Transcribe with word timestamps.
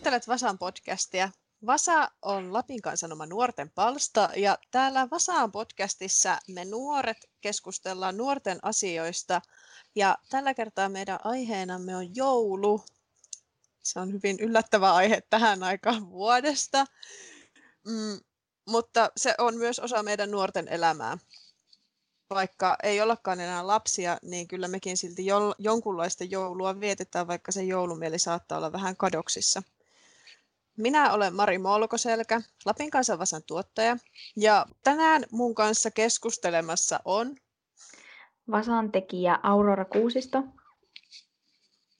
Kuuntelet 0.00 0.28
Vasan 0.28 0.58
podcastia. 0.58 1.30
Vasa 1.66 2.10
on 2.22 2.52
Lapin 2.52 2.82
kansanoma 2.82 3.26
nuorten 3.26 3.70
palsta 3.70 4.28
ja 4.36 4.58
täällä 4.70 5.08
Vasaan 5.10 5.52
podcastissa 5.52 6.38
me 6.48 6.64
nuoret 6.64 7.16
keskustellaan 7.40 8.16
nuorten 8.16 8.58
asioista 8.62 9.40
ja 9.94 10.18
tällä 10.30 10.54
kertaa 10.54 10.88
meidän 10.88 11.18
aiheenamme 11.24 11.96
on 11.96 12.16
joulu. 12.16 12.84
Se 13.82 14.00
on 14.00 14.12
hyvin 14.12 14.36
yllättävä 14.40 14.94
aihe 14.94 15.20
tähän 15.30 15.62
aikaan 15.62 16.10
vuodesta, 16.10 16.86
mm, 17.86 18.20
mutta 18.66 19.10
se 19.16 19.34
on 19.38 19.56
myös 19.56 19.78
osa 19.78 20.02
meidän 20.02 20.30
nuorten 20.30 20.68
elämää. 20.68 21.18
Vaikka 22.30 22.76
ei 22.82 23.00
ollakaan 23.00 23.40
enää 23.40 23.66
lapsia, 23.66 24.18
niin 24.22 24.48
kyllä 24.48 24.68
mekin 24.68 24.96
silti 24.96 25.26
jo- 25.26 25.54
jonkunlaista 25.58 26.24
joulua 26.24 26.80
vietetään, 26.80 27.26
vaikka 27.26 27.52
se 27.52 27.62
joulumieli 27.62 28.18
saattaa 28.18 28.58
olla 28.58 28.72
vähän 28.72 28.96
kadoksissa. 28.96 29.62
Minä 30.76 31.12
olen 31.12 31.34
Mari 31.34 31.58
Molkoselkä, 31.58 32.40
Lapin 32.64 32.90
kansanvasan 32.90 33.42
tuottaja, 33.46 33.96
ja 34.36 34.66
tänään 34.84 35.24
mun 35.30 35.54
kanssa 35.54 35.90
keskustelemassa 35.90 37.00
on 37.04 37.36
Vasan 38.50 38.92
tekijä 38.92 39.38
Aurora 39.42 39.84
Kuusisto. 39.84 40.42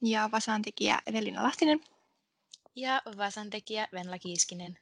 Ja 0.01 0.29
Vasan 0.31 0.61
tekijä 0.61 1.01
Evelina 1.07 1.43
Lahtinen. 1.43 1.79
Ja 2.75 3.01
Vasan 3.17 3.49
tekijä 3.49 3.87
Venla 3.93 4.19
Kiiskinen. 4.19 4.79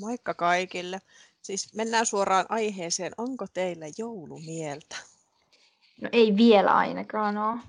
Moikka 0.00 0.34
kaikille. 0.34 1.00
Siis 1.42 1.74
mennään 1.74 2.06
suoraan 2.06 2.46
aiheeseen. 2.48 3.12
Onko 3.18 3.46
teillä 3.54 3.86
joulumieltä? 3.98 4.96
No 6.00 6.08
ei 6.12 6.36
vielä 6.36 6.76
ainakaan 6.76 7.38
ole. 7.38 7.60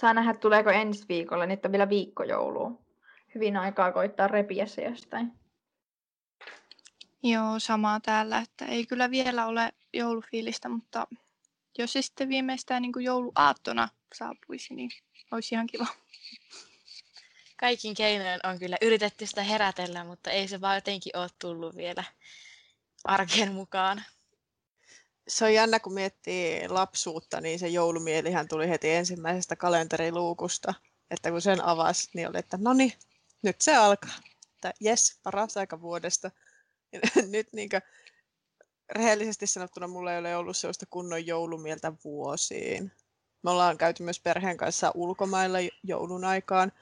Saa 0.00 0.14
nähdä, 0.14 0.34
tuleeko 0.34 0.70
ensi 0.70 1.04
viikolla, 1.08 1.46
niin 1.46 1.60
on 1.64 1.72
vielä 1.72 1.88
viikko 1.88 2.22
joulua. 2.22 2.81
Hyvin 3.34 3.56
aikaa 3.56 3.92
koittaa 3.92 4.28
repiä 4.28 4.66
se 4.66 4.82
jostain. 4.82 5.32
Joo, 7.22 7.58
samaa 7.58 8.00
täällä, 8.00 8.38
että 8.38 8.66
ei 8.66 8.86
kyllä 8.86 9.10
vielä 9.10 9.46
ole 9.46 9.72
joulufiilistä, 9.92 10.68
mutta 10.68 11.06
jos 11.78 11.92
se 11.92 12.02
sitten 12.02 12.28
viimeistään 12.28 12.82
niin 12.82 12.92
kuin 12.92 13.04
jouluaattona 13.04 13.88
saapuisi, 14.14 14.74
niin 14.74 14.90
olisi 15.30 15.54
ihan 15.54 15.66
kiva. 15.66 15.86
Kaikin 17.60 17.94
keinoin 17.94 18.40
on 18.46 18.58
kyllä 18.58 18.76
yritetty 18.82 19.26
sitä 19.26 19.42
herätellä, 19.42 20.04
mutta 20.04 20.30
ei 20.30 20.48
se 20.48 20.60
vaan 20.60 20.74
jotenkin 20.74 21.16
ole 21.16 21.28
tullut 21.38 21.76
vielä 21.76 22.04
arkeen 23.04 23.52
mukaan. 23.52 24.04
Se 25.28 25.44
on 25.44 25.54
jännä, 25.54 25.80
kun 25.80 25.94
miettii 25.94 26.68
lapsuutta, 26.68 27.40
niin 27.40 27.58
se 27.58 27.68
joulumielihän 27.68 28.48
tuli 28.48 28.68
heti 28.68 28.90
ensimmäisestä 28.90 29.56
kalenteriluukusta. 29.56 30.74
Että 31.10 31.30
kun 31.30 31.42
sen 31.42 31.64
avasi, 31.64 32.10
niin 32.14 32.28
oli, 32.28 32.38
että 32.38 32.58
no 32.60 32.72
niin, 32.72 32.92
nyt 33.42 33.60
se 33.60 33.76
alkaa. 33.76 34.18
Että 34.54 34.72
jes, 34.80 35.20
paras 35.22 35.56
aika 35.56 35.80
vuodesta. 35.80 36.30
Ja 36.92 37.00
nyt 37.30 37.52
niin 37.52 37.68
kuin, 37.68 37.82
rehellisesti 38.92 39.46
sanottuna 39.46 39.86
mulla 39.86 40.12
ei 40.12 40.18
ole 40.18 40.36
ollut 40.36 40.56
sellaista 40.56 40.86
kunnon 40.90 41.26
joulumieltä 41.26 41.92
vuosiin. 42.04 42.92
Me 43.42 43.50
ollaan 43.50 43.78
käyty 43.78 44.02
myös 44.02 44.20
perheen 44.20 44.56
kanssa 44.56 44.92
ulkomailla 44.94 45.58
joulun 45.82 46.24
aikaan, 46.24 46.72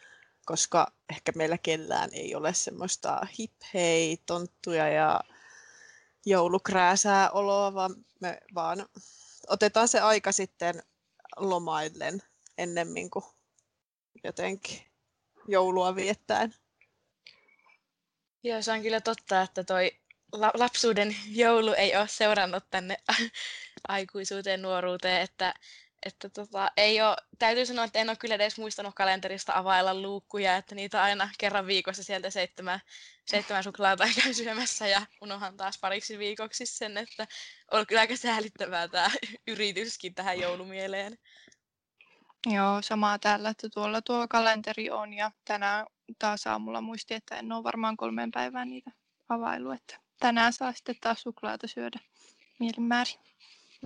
koska 0.46 0.92
ehkä 1.10 1.32
meillä 1.34 1.58
kellään 1.58 2.10
ei 2.12 2.34
ole 2.34 2.54
semmoista 2.54 3.26
hip 3.38 3.52
hei, 3.74 4.22
tonttuja 4.26 4.88
ja 4.88 5.20
joulukrääsää 6.26 7.30
oloa, 7.30 7.74
vaan 7.74 7.94
me 8.20 8.40
vaan 8.54 8.86
otetaan 9.48 9.88
se 9.88 10.00
aika 10.00 10.32
sitten 10.32 10.82
lomaillen 11.36 12.22
ennemmin 12.58 13.10
kuin 13.10 13.24
jotenkin 14.24 14.89
joulua 15.48 15.96
viettäen. 15.96 16.54
Joo, 18.42 18.62
se 18.62 18.72
on 18.72 18.82
kyllä 18.82 19.00
totta, 19.00 19.42
että 19.42 19.64
toi 19.64 19.92
lapsuuden 20.32 21.16
joulu 21.28 21.72
ei 21.72 21.96
ole 21.96 22.08
seurannut 22.08 22.64
tänne 22.70 22.96
aikuisuuteen, 23.88 24.62
nuoruuteen, 24.62 25.22
että 25.22 25.54
että 26.06 26.28
tota, 26.28 26.70
ei 26.76 27.02
ole, 27.02 27.16
täytyy 27.38 27.66
sanoa, 27.66 27.84
että 27.84 27.98
en 27.98 28.08
ole 28.08 28.16
kyllä 28.16 28.34
edes 28.34 28.58
muistanut 28.58 28.94
kalenterista 28.94 29.52
availla 29.56 29.94
luukkuja, 29.94 30.56
että 30.56 30.74
niitä 30.74 31.02
aina 31.02 31.30
kerran 31.38 31.66
viikossa 31.66 32.02
sieltä 32.02 32.30
seitsemän, 32.30 32.80
seitsemän 33.24 33.64
suklaata 33.64 34.08
käy 34.22 34.34
syömässä 34.34 34.86
ja 34.86 35.06
unohan 35.20 35.56
taas 35.56 35.78
pariksi 35.80 36.18
viikoksi 36.18 36.66
sen, 36.66 36.98
että 36.98 37.26
on 37.70 37.86
kyllä 37.86 38.00
aika 38.00 38.16
säälittävää 38.16 38.88
tämä 38.88 39.10
yrityskin 39.46 40.14
tähän 40.14 40.40
joulumieleen. 40.40 41.18
Joo, 42.46 42.82
samaa 42.82 43.18
täällä, 43.18 43.48
että 43.48 43.68
tuolla 43.74 44.02
tuo 44.02 44.28
kalenteri 44.28 44.90
on 44.90 45.12
ja 45.12 45.30
tänään 45.44 45.86
taas 46.18 46.46
aamulla 46.46 46.80
muisti, 46.80 47.14
että 47.14 47.36
en 47.36 47.52
ole 47.52 47.64
varmaan 47.64 47.96
kolmeen 47.96 48.30
päivään 48.30 48.70
niitä 48.70 48.90
availu, 49.28 49.70
että 49.70 49.96
tänään 50.20 50.52
saa 50.52 50.72
sitten 50.72 50.94
taas 51.00 51.22
suklaata 51.22 51.66
syödä 51.66 52.00
mielinmäärin. 52.58 53.14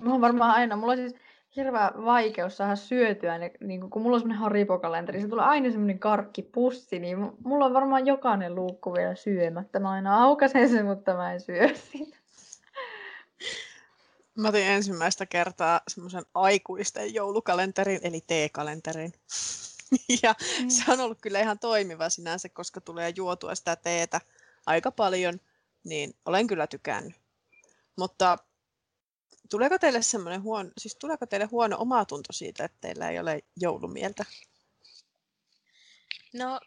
Mulla 0.01 0.15
on 0.15 0.21
varmaan 0.21 0.55
aina, 0.55 0.75
mulla 0.75 0.91
on 0.91 0.97
siis 0.97 1.15
hirveä 1.55 1.91
vaikeus 2.05 2.57
saada 2.57 2.75
syötyä, 2.75 3.37
ne, 3.37 3.51
niin 3.61 3.89
kun 3.89 4.01
mulla 4.01 4.15
on 4.15 4.21
semmoinen 4.21 4.41
Haribo-kalenteri, 4.41 5.21
se 5.21 5.27
tulee 5.27 5.45
aina 5.45 5.71
semmoinen 5.71 5.99
karkkipussi, 5.99 6.99
niin 6.99 7.17
mulla 7.43 7.65
on 7.65 7.73
varmaan 7.73 8.05
jokainen 8.05 8.55
luukku 8.55 8.93
vielä 8.93 9.15
syömättä. 9.15 9.79
Mä 9.79 9.91
aina 9.91 10.23
aukasen 10.23 10.69
sen, 10.69 10.85
mutta 10.85 11.13
mä 11.13 11.33
en 11.33 11.41
syö 11.41 11.75
sitä. 11.75 12.17
Mä 14.35 14.47
otin 14.47 14.63
ensimmäistä 14.63 15.25
kertaa 15.25 15.81
semmoisen 15.87 16.25
aikuisten 16.33 17.13
joulukalenterin, 17.13 17.99
eli 18.03 18.21
T-kalenterin. 18.21 19.13
ja 20.23 20.35
mm. 20.61 20.69
se 20.69 20.91
on 20.91 20.99
ollut 20.99 21.21
kyllä 21.21 21.39
ihan 21.39 21.59
toimiva 21.59 22.09
sinänsä, 22.09 22.49
koska 22.49 22.81
tulee 22.81 23.13
juotua 23.15 23.55
sitä 23.55 23.75
teetä 23.75 24.21
aika 24.65 24.91
paljon, 24.91 25.39
niin 25.83 26.15
olen 26.25 26.47
kyllä 26.47 26.67
tykännyt. 26.67 27.15
Mutta 27.95 28.37
tuleeko 29.49 29.79
teille 29.79 30.01
semmoinen 30.01 30.43
huono, 30.43 30.69
siis 30.77 30.95
tuleeko 30.95 31.25
teille 31.25 31.45
huono 31.45 31.77
omatunto 31.79 32.33
siitä, 32.33 32.65
että 32.65 32.77
teillä 32.81 33.09
ei 33.09 33.19
ole 33.19 33.43
joulumieltä? 33.55 34.25
No 36.33 36.59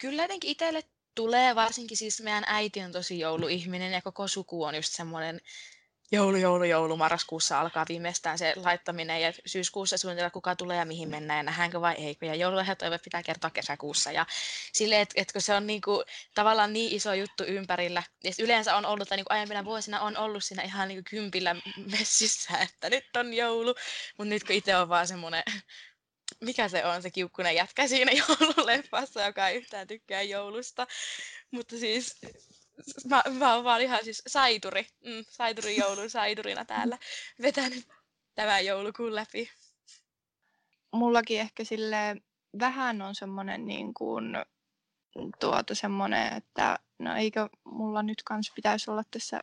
kyllä 0.00 0.22
jotenkin 0.22 0.50
itselle 0.50 0.82
tulee, 1.14 1.54
varsinkin 1.54 1.96
siis 1.96 2.20
meidän 2.20 2.44
äiti 2.46 2.80
on 2.80 2.92
tosi 2.92 3.18
jouluihminen 3.18 3.92
ja 3.92 4.02
koko 4.02 4.28
suku 4.28 4.62
on 4.64 4.74
just 4.74 4.92
semmoinen 4.92 5.40
joulu, 6.12 6.36
joulu, 6.36 6.64
joulu, 6.64 6.96
marraskuussa 6.96 7.60
alkaa 7.60 7.84
viimeistään 7.88 8.38
se 8.38 8.52
laittaminen 8.56 9.22
ja 9.22 9.32
syyskuussa 9.46 9.96
suunnitella 9.96 10.30
kuka 10.30 10.56
tulee 10.56 10.76
ja 10.76 10.84
mihin 10.84 11.08
mennään 11.08 11.38
ja 11.38 11.42
nähdäänkö 11.42 11.80
vai 11.80 11.94
ei. 11.94 12.16
Ja 12.20 12.34
joululahjatoive 12.34 12.98
pitää 12.98 13.22
kertoa 13.22 13.50
kesäkuussa 13.50 14.12
ja 14.12 14.26
silleen, 14.72 15.00
että, 15.00 15.14
että 15.16 15.32
kun 15.32 15.42
se 15.42 15.54
on 15.54 15.66
niinku, 15.66 16.02
tavallaan 16.34 16.72
niin 16.72 16.96
iso 16.96 17.14
juttu 17.14 17.44
ympärillä 17.44 18.02
ja 18.24 18.32
yleensä 18.38 18.76
on 18.76 18.86
ollut, 18.86 19.08
tai 19.08 19.16
niinku 19.16 19.32
aiempina 19.32 19.64
vuosina 19.64 20.00
on 20.00 20.16
ollut 20.16 20.44
siinä 20.44 20.62
ihan 20.62 20.88
niinku 20.88 21.10
kympillä 21.10 21.56
messissä, 21.90 22.58
että 22.58 22.90
nyt 22.90 23.16
on 23.16 23.34
joulu, 23.34 23.74
mutta 24.18 24.28
nyt 24.28 24.44
kun 24.44 24.56
itse 24.56 24.76
on 24.76 24.88
vaan 24.88 25.08
semmoinen 25.08 25.42
mikä 26.40 26.68
se 26.68 26.84
on 26.84 27.02
se 27.02 27.10
kiukkunen 27.10 27.54
jätkä 27.54 27.88
siinä 27.88 28.12
joululeffassa, 28.28 29.22
joka 29.22 29.48
ei 29.48 29.56
yhtään 29.56 29.86
tykkää 29.86 30.22
joulusta. 30.22 30.86
Mutta 31.50 31.78
siis 31.78 32.16
mä, 33.08 33.22
mä 33.38 33.54
oon 33.54 33.64
vaan 33.64 33.82
ihan 33.82 34.04
siis 34.04 34.22
saituri, 34.26 34.86
mm, 35.04 35.24
saituri 35.28 35.76
joulun 35.76 36.10
saiturina 36.10 36.64
täällä 36.64 36.98
vetänyt 37.42 37.88
tämän 38.34 38.66
joulukuun 38.66 39.14
läpi. 39.14 39.50
Mullakin 40.92 41.40
ehkä 41.40 41.64
sille 41.64 42.16
vähän 42.60 43.02
on 43.02 43.14
semmoinen 43.14 43.66
niin 43.66 43.94
kuin, 43.94 44.36
tuota 45.40 45.74
semmoinen, 45.74 46.32
että 46.36 46.78
no 46.98 47.16
eikö 47.16 47.48
mulla 47.64 48.02
nyt 48.02 48.22
kans 48.22 48.52
pitäisi 48.54 48.90
olla 48.90 49.02
tässä 49.10 49.40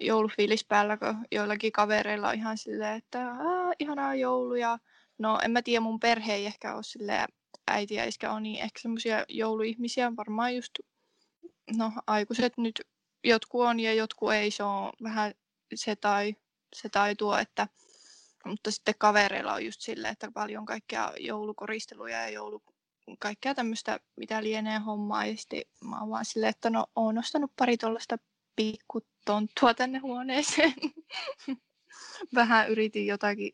joulufiilis 0.00 0.64
päällä, 0.64 0.96
kun 0.96 1.26
joillakin 1.32 1.72
kavereilla 1.72 2.28
on 2.28 2.34
ihan 2.34 2.58
silleen, 2.58 2.96
että 2.96 3.30
Aa, 3.30 3.72
ihanaa 3.78 4.14
jouluja. 4.14 4.78
No 5.18 5.38
en 5.44 5.50
mä 5.50 5.62
tiedä, 5.62 5.80
mun 5.80 6.00
perhe 6.00 6.34
ei 6.34 6.46
ehkä 6.46 6.74
ole 6.74 6.82
silleen, 6.82 7.28
äiti 7.70 7.94
ja 7.94 8.04
iskä 8.04 8.32
on 8.32 8.42
niin 8.42 8.60
ehkä 8.60 8.80
semmoisia 8.80 9.24
jouluihmisiä, 9.28 10.16
varmaan 10.16 10.56
just 10.56 10.72
no 11.76 11.92
aikuiset 12.06 12.58
nyt 12.58 12.80
jotkut 13.24 13.66
on 13.66 13.80
ja 13.80 13.94
jotkut 13.94 14.32
ei, 14.32 14.50
se 14.50 14.62
on 14.62 14.92
vähän 15.02 15.34
se 15.74 15.96
tai, 15.96 16.36
se 16.76 16.88
tai 16.88 17.16
tuo, 17.16 17.38
että 17.38 17.68
mutta 18.44 18.70
sitten 18.70 18.94
kavereilla 18.98 19.54
on 19.54 19.64
just 19.64 19.80
silleen, 19.80 20.12
että 20.12 20.30
paljon 20.34 20.66
kaikkea 20.66 21.12
joulukoristeluja 21.18 22.20
ja 22.20 22.28
joulu, 22.28 22.62
kaikkea 23.18 23.54
tämmöistä, 23.54 24.00
mitä 24.16 24.42
lienee 24.42 24.78
hommaa. 24.78 25.26
Ja 25.26 25.36
sitten 25.36 25.62
mä 25.84 26.00
oon 26.00 26.10
vaan 26.10 26.24
silleen, 26.24 26.50
että 26.50 26.70
no 26.70 26.86
oon 26.96 27.18
ostanut 27.18 27.52
pari 27.56 27.76
tuollaista 27.76 28.18
pikkutonttua 28.56 29.74
tänne 29.74 29.98
huoneeseen. 29.98 30.74
Vähän 32.34 32.70
yritin 32.70 33.06
jotakin, 33.06 33.52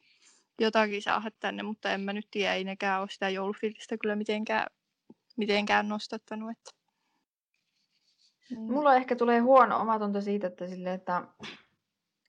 jotakin 0.60 1.02
saada 1.02 1.30
tänne, 1.40 1.62
mutta 1.62 1.90
en 1.90 2.00
mä 2.00 2.12
nyt 2.12 2.28
tiedä, 2.30 2.54
ei 2.54 2.64
nekään 2.64 3.00
ole 3.00 3.10
sitä 3.10 3.28
joulufilistä 3.28 3.96
kyllä 3.98 4.16
mitenkään, 4.16 4.66
mitenkään 5.36 5.88
nostattanut. 5.88 6.50
Että 6.50 6.70
Mm. 8.50 8.72
Mulla 8.72 8.94
ehkä 8.94 9.16
tulee 9.16 9.38
huono 9.38 9.80
omatunto 9.80 10.20
siitä, 10.20 10.46
että, 10.46 10.66
sille, 10.66 10.92
että 10.92 11.22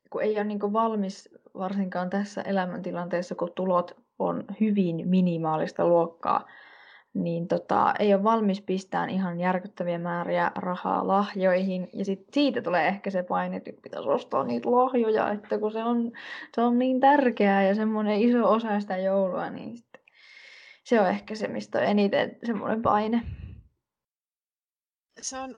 kun 0.10 0.24
ei 0.24 0.36
ole 0.36 0.44
niin 0.44 0.74
valmis 0.74 1.30
varsinkaan 1.54 2.10
tässä 2.10 2.42
elämäntilanteessa, 2.42 3.36
kun 3.36 3.52
tulot 3.56 3.92
on 4.20 4.44
hyvin 4.60 5.10
minimaalista 5.10 5.88
luokkaa, 5.88 6.46
niin 7.14 7.48
tota, 7.48 7.94
ei 8.00 8.14
ole 8.14 8.24
valmis 8.24 8.62
pistään 8.62 9.10
ihan 9.10 9.40
järkyttäviä 9.40 10.00
määriä 10.00 10.52
rahaa 10.56 11.08
lahjoihin. 11.08 11.90
Ja 11.94 12.06
sit 12.06 12.26
siitä 12.34 12.62
tulee 12.62 12.88
ehkä 12.88 13.10
se 13.10 13.24
paine, 13.24 13.58
että 13.58 13.72
pitäisi 13.84 14.10
ostaa 14.10 14.44
niitä 14.44 14.72
lahjoja, 14.72 15.32
että 15.32 15.60
kun 15.60 15.72
se 15.72 15.84
on, 15.84 16.12
se 16.56 16.62
on 16.62 16.80
niin 16.80 17.00
tärkeää 17.00 17.64
ja 17.64 17.76
semmoinen 17.76 18.22
iso 18.22 18.52
osa 18.52 18.80
sitä 18.80 18.98
joulua, 18.98 19.50
niin 19.50 19.78
sit 19.78 19.88
se 20.84 21.02
on 21.02 21.08
ehkä 21.08 21.36
se, 21.36 21.48
mistä 21.48 21.80
on 21.80 21.86
eniten 21.86 22.38
semmoinen 22.46 22.82
paine. 22.82 23.22
Se 25.22 25.40
on, 25.40 25.56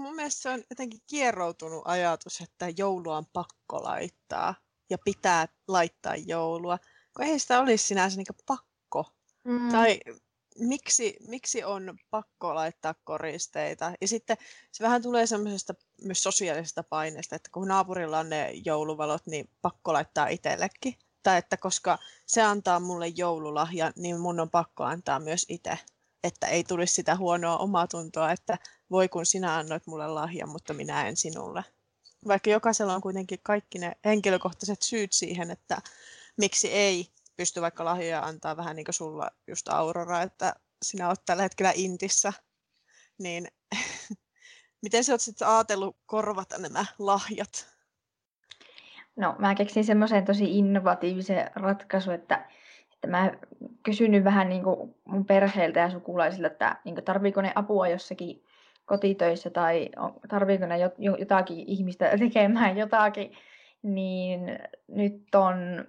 mun 0.00 0.16
mielestä 0.16 0.42
se 0.42 0.48
on 0.48 0.62
jotenkin 0.70 1.00
kierroutunut 1.06 1.82
ajatus, 1.84 2.40
että 2.40 2.68
joulua 2.76 3.16
on 3.16 3.26
pakko 3.32 3.82
laittaa 3.82 4.54
ja 4.90 4.98
pitää 5.04 5.48
laittaa 5.68 6.16
joulua, 6.16 6.78
kun 7.16 7.24
ei 7.24 7.38
sitä 7.38 7.60
olisi 7.60 7.86
sinänsä 7.86 8.16
niin 8.16 8.26
pakko. 8.46 9.04
Mm. 9.44 9.70
Tai 9.70 10.00
miksi, 10.58 11.16
miksi 11.28 11.64
on 11.64 11.98
pakko 12.10 12.54
laittaa 12.54 12.94
koristeita. 13.04 13.92
Ja 14.00 14.08
sitten 14.08 14.36
se 14.72 14.84
vähän 14.84 15.02
tulee 15.02 15.26
semmoisesta 15.26 15.74
myös 16.04 16.22
sosiaalisesta 16.22 16.82
paineesta, 16.82 17.36
että 17.36 17.50
kun 17.52 17.68
naapurilla 17.68 18.18
on 18.18 18.28
ne 18.28 18.50
jouluvalot, 18.64 19.26
niin 19.26 19.50
pakko 19.62 19.92
laittaa 19.92 20.28
itsellekin. 20.28 20.94
Tai 21.22 21.38
että 21.38 21.56
koska 21.56 21.98
se 22.26 22.42
antaa 22.42 22.80
mulle 22.80 23.08
joululahja, 23.08 23.92
niin 23.96 24.20
mun 24.20 24.40
on 24.40 24.50
pakko 24.50 24.84
antaa 24.84 25.20
myös 25.20 25.46
itse. 25.48 25.78
Että 26.24 26.46
ei 26.46 26.64
tulisi 26.64 26.94
sitä 26.94 27.16
huonoa 27.16 27.58
omaa 27.58 27.86
tuntoa, 27.86 28.32
että 28.32 28.58
voi 28.90 29.08
kun 29.08 29.26
sinä 29.26 29.56
annoit 29.56 29.86
mulle 29.86 30.08
lahjan, 30.08 30.48
mutta 30.48 30.74
minä 30.74 31.08
en 31.08 31.16
sinulle. 31.16 31.64
Vaikka 32.28 32.50
jokaisella 32.50 32.94
on 32.94 33.00
kuitenkin 33.00 33.38
kaikki 33.42 33.78
ne 33.78 33.92
henkilökohtaiset 34.04 34.82
syyt 34.82 35.12
siihen, 35.12 35.50
että 35.50 35.78
miksi 36.36 36.72
ei 36.72 37.12
pysty 37.36 37.60
vaikka 37.60 37.84
lahjoja 37.84 38.20
antaa 38.20 38.56
vähän 38.56 38.76
niin 38.76 38.84
kuin 38.84 38.94
sulla 38.94 39.30
just 39.46 39.68
Aurora, 39.68 40.22
että 40.22 40.54
sinä 40.82 41.08
olet 41.08 41.24
tällä 41.26 41.42
hetkellä 41.42 41.72
Intissä, 41.74 42.32
niin 43.18 43.48
miten 44.82 45.04
sä 45.04 45.12
oot 45.12 45.20
sitten 45.20 45.48
ajatellut 45.48 45.96
korvata 46.06 46.58
nämä 46.58 46.84
lahjat? 46.98 47.78
No 49.16 49.36
mä 49.38 49.54
keksin 49.54 49.84
semmoisen 49.84 50.24
tosi 50.24 50.58
innovatiivisen 50.58 51.50
ratkaisun, 51.54 52.14
että, 52.14 52.50
että 52.98 53.08
mä 53.08 53.32
kysynyt 53.82 54.24
vähän 54.24 54.48
niin 54.48 54.62
kuin 54.62 54.94
mun 55.04 55.24
perheeltä 55.24 55.80
ja 55.80 55.90
sukulaisilta, 55.90 56.46
että 56.46 56.76
niin 56.84 57.04
tarviiko 57.04 57.42
ne 57.42 57.52
apua 57.54 57.88
jossakin 57.88 58.44
kotitöissä 58.84 59.50
tai 59.50 59.88
tarviiko 60.28 60.66
ne 60.66 60.78
jotakin 61.18 61.64
ihmistä 61.66 62.10
tekemään 62.18 62.78
jotakin, 62.78 63.32
niin 63.82 64.58
nyt 64.88 65.34
on 65.34 65.84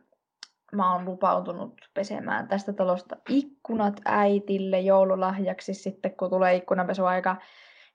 mä 0.72 0.94
oon 0.94 1.06
lupautunut 1.06 1.82
pesemään 1.94 2.48
tästä 2.48 2.74
talosta 2.74 3.18
ikkunat 3.30 4.02
äitille 4.06 4.80
joululahjaksi 4.80 5.74
sitten, 5.74 6.16
kun 6.16 6.30
tulee 6.30 6.56
ikkunanpesuaika. 6.56 7.36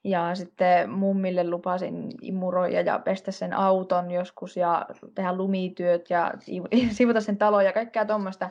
Ja 0.05 0.35
sitten 0.35 0.91
mummille 0.91 1.51
lupasin 1.51 2.09
imuroida 2.23 2.81
ja 2.81 2.99
pestä 2.99 3.33
sen 3.33 3.53
auton 3.53 4.11
joskus 4.11 4.57
ja 4.57 4.87
tehdä 5.15 5.37
lumityöt 5.37 6.11
ja 6.11 6.33
sivuta 6.91 7.21
sen 7.21 7.39
talo 7.39 7.61
ja 7.61 7.73
kaikkea 7.73 8.05
tuommoista, 8.05 8.51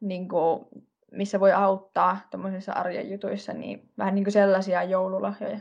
niin 0.00 0.28
missä 1.12 1.40
voi 1.40 1.52
auttaa 1.52 2.18
tuommoisissa 2.30 2.72
arjen 2.72 3.10
jutuissa, 3.10 3.52
niin 3.52 3.92
vähän 3.98 4.14
niin 4.14 4.24
kuin 4.24 4.32
sellaisia 4.32 4.82
joululahjoja. 4.82 5.58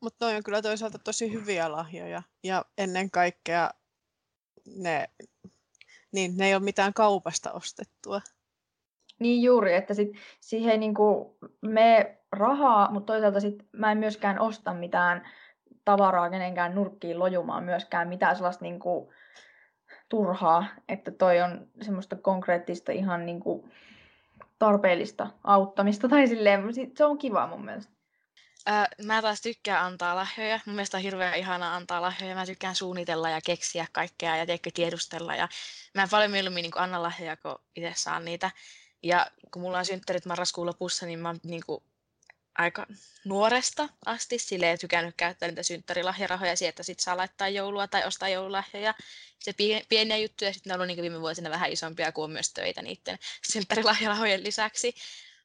Mutta 0.00 0.18
toi 0.18 0.36
on 0.36 0.42
kyllä 0.42 0.62
toisaalta 0.62 0.98
tosi 0.98 1.32
hyviä 1.32 1.72
lahjoja 1.72 2.22
ja 2.44 2.64
ennen 2.78 3.10
kaikkea 3.10 3.70
ne, 4.76 5.08
niin, 6.12 6.36
ne 6.36 6.46
ei 6.46 6.54
ole 6.54 6.62
mitään 6.62 6.94
kaupasta 6.94 7.52
ostettua. 7.52 8.20
Niin 9.18 9.42
juuri, 9.42 9.74
että 9.74 9.94
sit 9.94 10.08
siihen 10.40 10.70
ei 10.70 10.78
niinku 10.78 11.38
me 11.62 12.18
rahaa, 12.32 12.90
mutta 12.90 13.12
toisaalta 13.12 13.40
sit 13.40 13.54
mä 13.72 13.92
en 13.92 13.98
myöskään 13.98 14.40
osta 14.40 14.74
mitään 14.74 15.28
tavaraa 15.84 16.30
kenenkään 16.30 16.74
nurkkiin 16.74 17.18
lojumaan 17.18 17.64
myöskään 17.64 18.08
mitään 18.08 18.36
sellaista 18.36 18.64
niinku 18.64 19.12
turhaa, 20.08 20.66
että 20.88 21.10
toi 21.10 21.40
on 21.40 21.66
semmoista 21.82 22.16
konkreettista 22.16 22.92
ihan 22.92 23.26
niinku 23.26 23.68
tarpeellista 24.58 25.30
auttamista 25.44 26.08
tai 26.08 26.26
silleen, 26.26 26.62
se 26.96 27.04
on 27.04 27.18
kiva 27.18 27.46
mun 27.46 27.64
mielestä. 27.64 27.92
Mä 29.04 29.22
taas 29.22 29.42
tykkään 29.42 29.84
antaa 29.84 30.16
lahjoja. 30.16 30.60
Mun 30.66 30.74
mielestä 30.74 30.96
on 30.96 31.02
hirveän 31.02 31.34
ihanaa 31.34 31.76
antaa 31.76 32.02
lahjoja. 32.02 32.34
Mä 32.34 32.46
tykkään 32.46 32.74
suunnitella 32.74 33.30
ja 33.30 33.40
keksiä 33.46 33.86
kaikkea 33.92 34.36
ja 34.36 34.46
tiedätkö, 34.46 34.70
tiedustella. 34.74 35.34
Ja 35.34 35.48
mä 35.94 36.02
en 36.02 36.08
paljon 36.10 36.30
mieluummin 36.30 36.62
niin 36.62 36.72
anna 36.76 37.02
lahjoja, 37.02 37.36
kun 37.36 37.58
itse 37.76 37.92
saan 37.96 38.24
niitä. 38.24 38.50
Ja 39.02 39.26
kun 39.52 39.62
mulla 39.62 39.78
on 39.78 39.84
synttärit 39.84 40.26
marraskuun 40.26 40.66
lopussa, 40.66 41.06
niin 41.06 41.18
mä 41.18 41.28
oon 41.28 41.38
niin 41.44 41.62
kuin, 41.66 41.82
aika 42.58 42.86
nuoresta 43.24 43.88
asti 44.06 44.38
silleen 44.38 44.78
tykännyt 44.78 45.14
käyttää 45.16 45.48
niitä 45.48 45.62
synttärilahjarahoja 45.62 46.56
siihen, 46.56 46.68
että 46.68 46.82
sit 46.82 47.00
saa 47.00 47.16
laittaa 47.16 47.48
joulua 47.48 47.86
tai 47.86 48.06
ostaa 48.06 48.28
joululahjoja. 48.28 48.94
Se 49.38 49.54
pieniä 49.88 50.16
juttuja, 50.16 50.52
sitten 50.52 50.70
ne 50.70 50.74
on 50.74 50.80
ollut 50.80 50.96
niin 50.96 51.02
viime 51.02 51.20
vuosina 51.20 51.50
vähän 51.50 51.72
isompia, 51.72 52.12
kuin 52.12 52.24
on 52.24 52.30
myös 52.30 52.52
töitä 52.52 52.82
niiden 52.82 53.18
synttärilahjarahojen 53.52 54.44
lisäksi. 54.44 54.94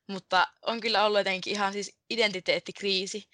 Mutta 0.07 0.47
on 0.61 0.81
kyllä 0.81 1.05
ollut 1.05 1.19
jotenkin 1.19 1.53
ihan 1.53 1.73
siis 1.73 1.95
identiteettikriisi, 2.09 3.29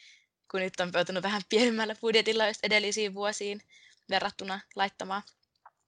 kun 0.51 0.59
nyt 0.59 0.79
on 0.79 0.91
pöytänyt 0.91 1.23
vähän 1.23 1.41
pienemmällä 1.49 1.95
budjetilla 2.01 2.47
just 2.47 2.63
edellisiin 2.63 3.13
vuosiin 3.13 3.61
verrattuna 4.09 4.59
laittamaan. 4.75 5.21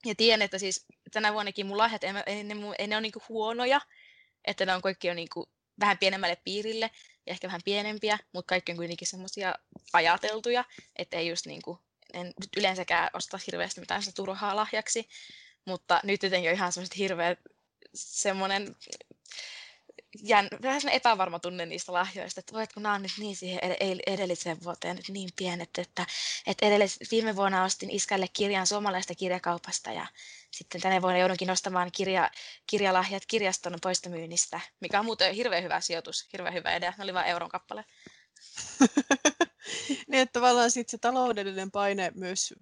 Ja 0.05 0.15
tiedän, 0.15 0.41
että 0.41 0.57
siis 0.57 0.85
tänä 1.11 1.33
vuonnakin 1.33 1.65
mun 1.65 1.77
lahjat, 1.77 2.03
ei, 2.03 2.13
ne, 2.13 2.55
ei 2.77 2.87
ne 2.87 2.95
ole 2.95 3.01
niinku 3.01 3.23
huonoja, 3.29 3.81
että 4.45 4.65
ne 4.65 4.75
on 4.75 4.81
kaikki 4.81 5.09
on 5.09 5.15
niinku 5.15 5.49
vähän 5.79 5.97
pienemmälle 5.97 6.35
piirille 6.35 6.91
ja 7.25 7.31
ehkä 7.31 7.47
vähän 7.47 7.61
pienempiä, 7.65 8.17
mutta 8.33 8.49
kaikki 8.49 8.71
on 8.71 8.77
kuitenkin 8.77 9.07
semmoisia 9.07 9.55
ajateltuja, 9.93 10.65
että 10.95 11.17
ei 11.17 11.27
just 11.27 11.45
niinku, 11.45 11.79
en 12.13 12.25
nyt 12.25 12.49
yleensäkään 12.57 13.09
osta 13.13 13.39
hirveästi 13.47 13.79
mitään 13.79 14.03
sitä 14.03 14.15
turhaa 14.15 14.55
lahjaksi, 14.55 15.09
mutta 15.65 15.99
nyt 16.03 16.23
jotenkin 16.23 16.49
on 16.49 16.55
ihan 16.55 16.71
semmoiset 16.71 16.97
hirveät 16.97 17.39
semmoinen 17.95 18.75
jän, 20.19 20.47
vähän 20.61 20.89
epävarma 20.91 21.39
tunne 21.39 21.65
niistä 21.65 21.93
lahjoista, 21.93 22.39
että 22.39 22.53
voitko 22.53 22.79
nämä 22.79 22.95
on 22.95 23.01
nyt 23.01 23.11
niin 23.17 23.35
siihen 23.35 23.59
edelliseen 24.07 24.63
vuoteen 24.63 24.95
nyt 24.95 25.09
niin 25.09 25.29
pienet, 25.35 25.69
että, 25.77 26.05
että 26.47 26.65
edellis, 26.65 26.99
viime 27.11 27.35
vuonna 27.35 27.63
ostin 27.63 27.89
iskälle 27.89 28.27
kirjan 28.33 28.67
suomalaista 28.67 29.15
kirjakaupasta 29.15 29.91
ja 29.91 30.07
sitten 30.51 30.81
tänä 30.81 31.01
vuonna 31.01 31.19
joudunkin 31.19 31.47
nostamaan 31.47 31.91
kirja, 31.91 32.31
kirjalahjat 32.67 33.23
kirjaston 33.27 33.77
poistomyynnistä, 33.81 34.59
mikä 34.79 34.99
on 34.99 35.05
muuten 35.05 35.35
hirveän 35.35 35.63
hyvä 35.63 35.81
sijoitus, 35.81 36.27
hirveän 36.33 36.53
hyvä 36.53 36.75
idea, 36.75 36.93
ne 36.97 37.03
oli 37.03 37.13
vain 37.13 37.27
euron 37.27 37.49
kappale. 37.49 37.85
niin, 40.07 40.21
että 40.21 40.39
tavallaan 40.39 40.71
sit 40.71 40.89
se 40.89 40.97
taloudellinen 40.97 41.71
paine 41.71 42.11
myös 42.15 42.53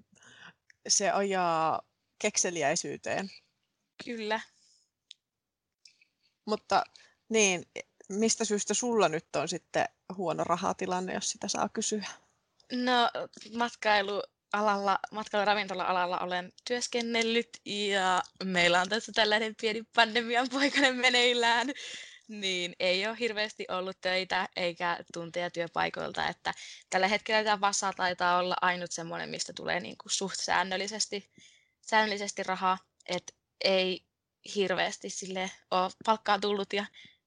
se 0.87 1.11
ajaa 1.11 1.81
kekseliäisyyteen. 2.19 3.29
Kyllä. 4.05 4.39
Mutta 6.45 6.83
niin, 7.29 7.65
mistä 8.09 8.45
syystä 8.45 8.73
sulla 8.73 9.09
nyt 9.09 9.35
on 9.35 9.47
sitten 9.47 9.85
huono 10.17 10.43
rahatilanne, 10.43 11.13
jos 11.13 11.29
sitä 11.29 11.47
saa 11.47 11.69
kysyä? 11.69 12.05
No 12.71 13.09
matkailu- 13.57 14.23
olen 16.21 16.51
työskennellyt 16.67 17.49
ja 17.65 18.21
meillä 18.43 18.81
on 18.81 18.89
tässä 18.89 19.11
tällainen 19.11 19.55
pieni 19.61 19.83
pandemian 19.95 20.47
poikainen 20.49 20.95
meneillään, 20.95 21.67
niin 22.27 22.75
ei 22.79 23.07
ole 23.07 23.19
hirveästi 23.19 23.65
ollut 23.69 24.01
töitä 24.01 24.49
eikä 24.55 24.97
tunteja 25.13 25.51
työpaikoilta, 25.51 26.27
että 26.27 26.53
tällä 26.89 27.07
hetkellä 27.07 27.43
tämä 27.43 27.61
Vasa 27.61 27.93
taitaa 27.93 28.37
olla 28.37 28.55
ainut 28.61 28.91
semmoinen, 28.91 29.29
mistä 29.29 29.53
tulee 29.53 29.79
niin 29.79 29.97
kuin 29.97 30.11
suht 30.11 30.35
säännöllisesti, 30.39 31.29
säännöllisesti 31.81 32.43
rahaa, 32.43 32.77
että 33.05 33.33
ei 33.63 34.05
hirveästi 34.55 35.09
sille 35.09 35.51
ole 35.71 35.91
palkkaa 36.05 36.39
tullut 36.39 36.73
ja 36.73 36.85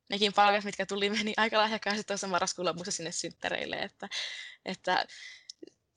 nekin 0.09 0.33
palkat, 0.33 0.65
mitkä 0.65 0.87
tuli, 0.87 1.11
meni 1.11 1.35
aika 1.37 1.59
lahjakkaasti 1.59 2.05
tuossa 2.05 2.27
marraskuun 2.27 2.67
lopussa 2.67 2.91
sinne 2.91 3.13
synttäreille, 3.13 3.77
että, 3.77 4.09
että 4.65 5.07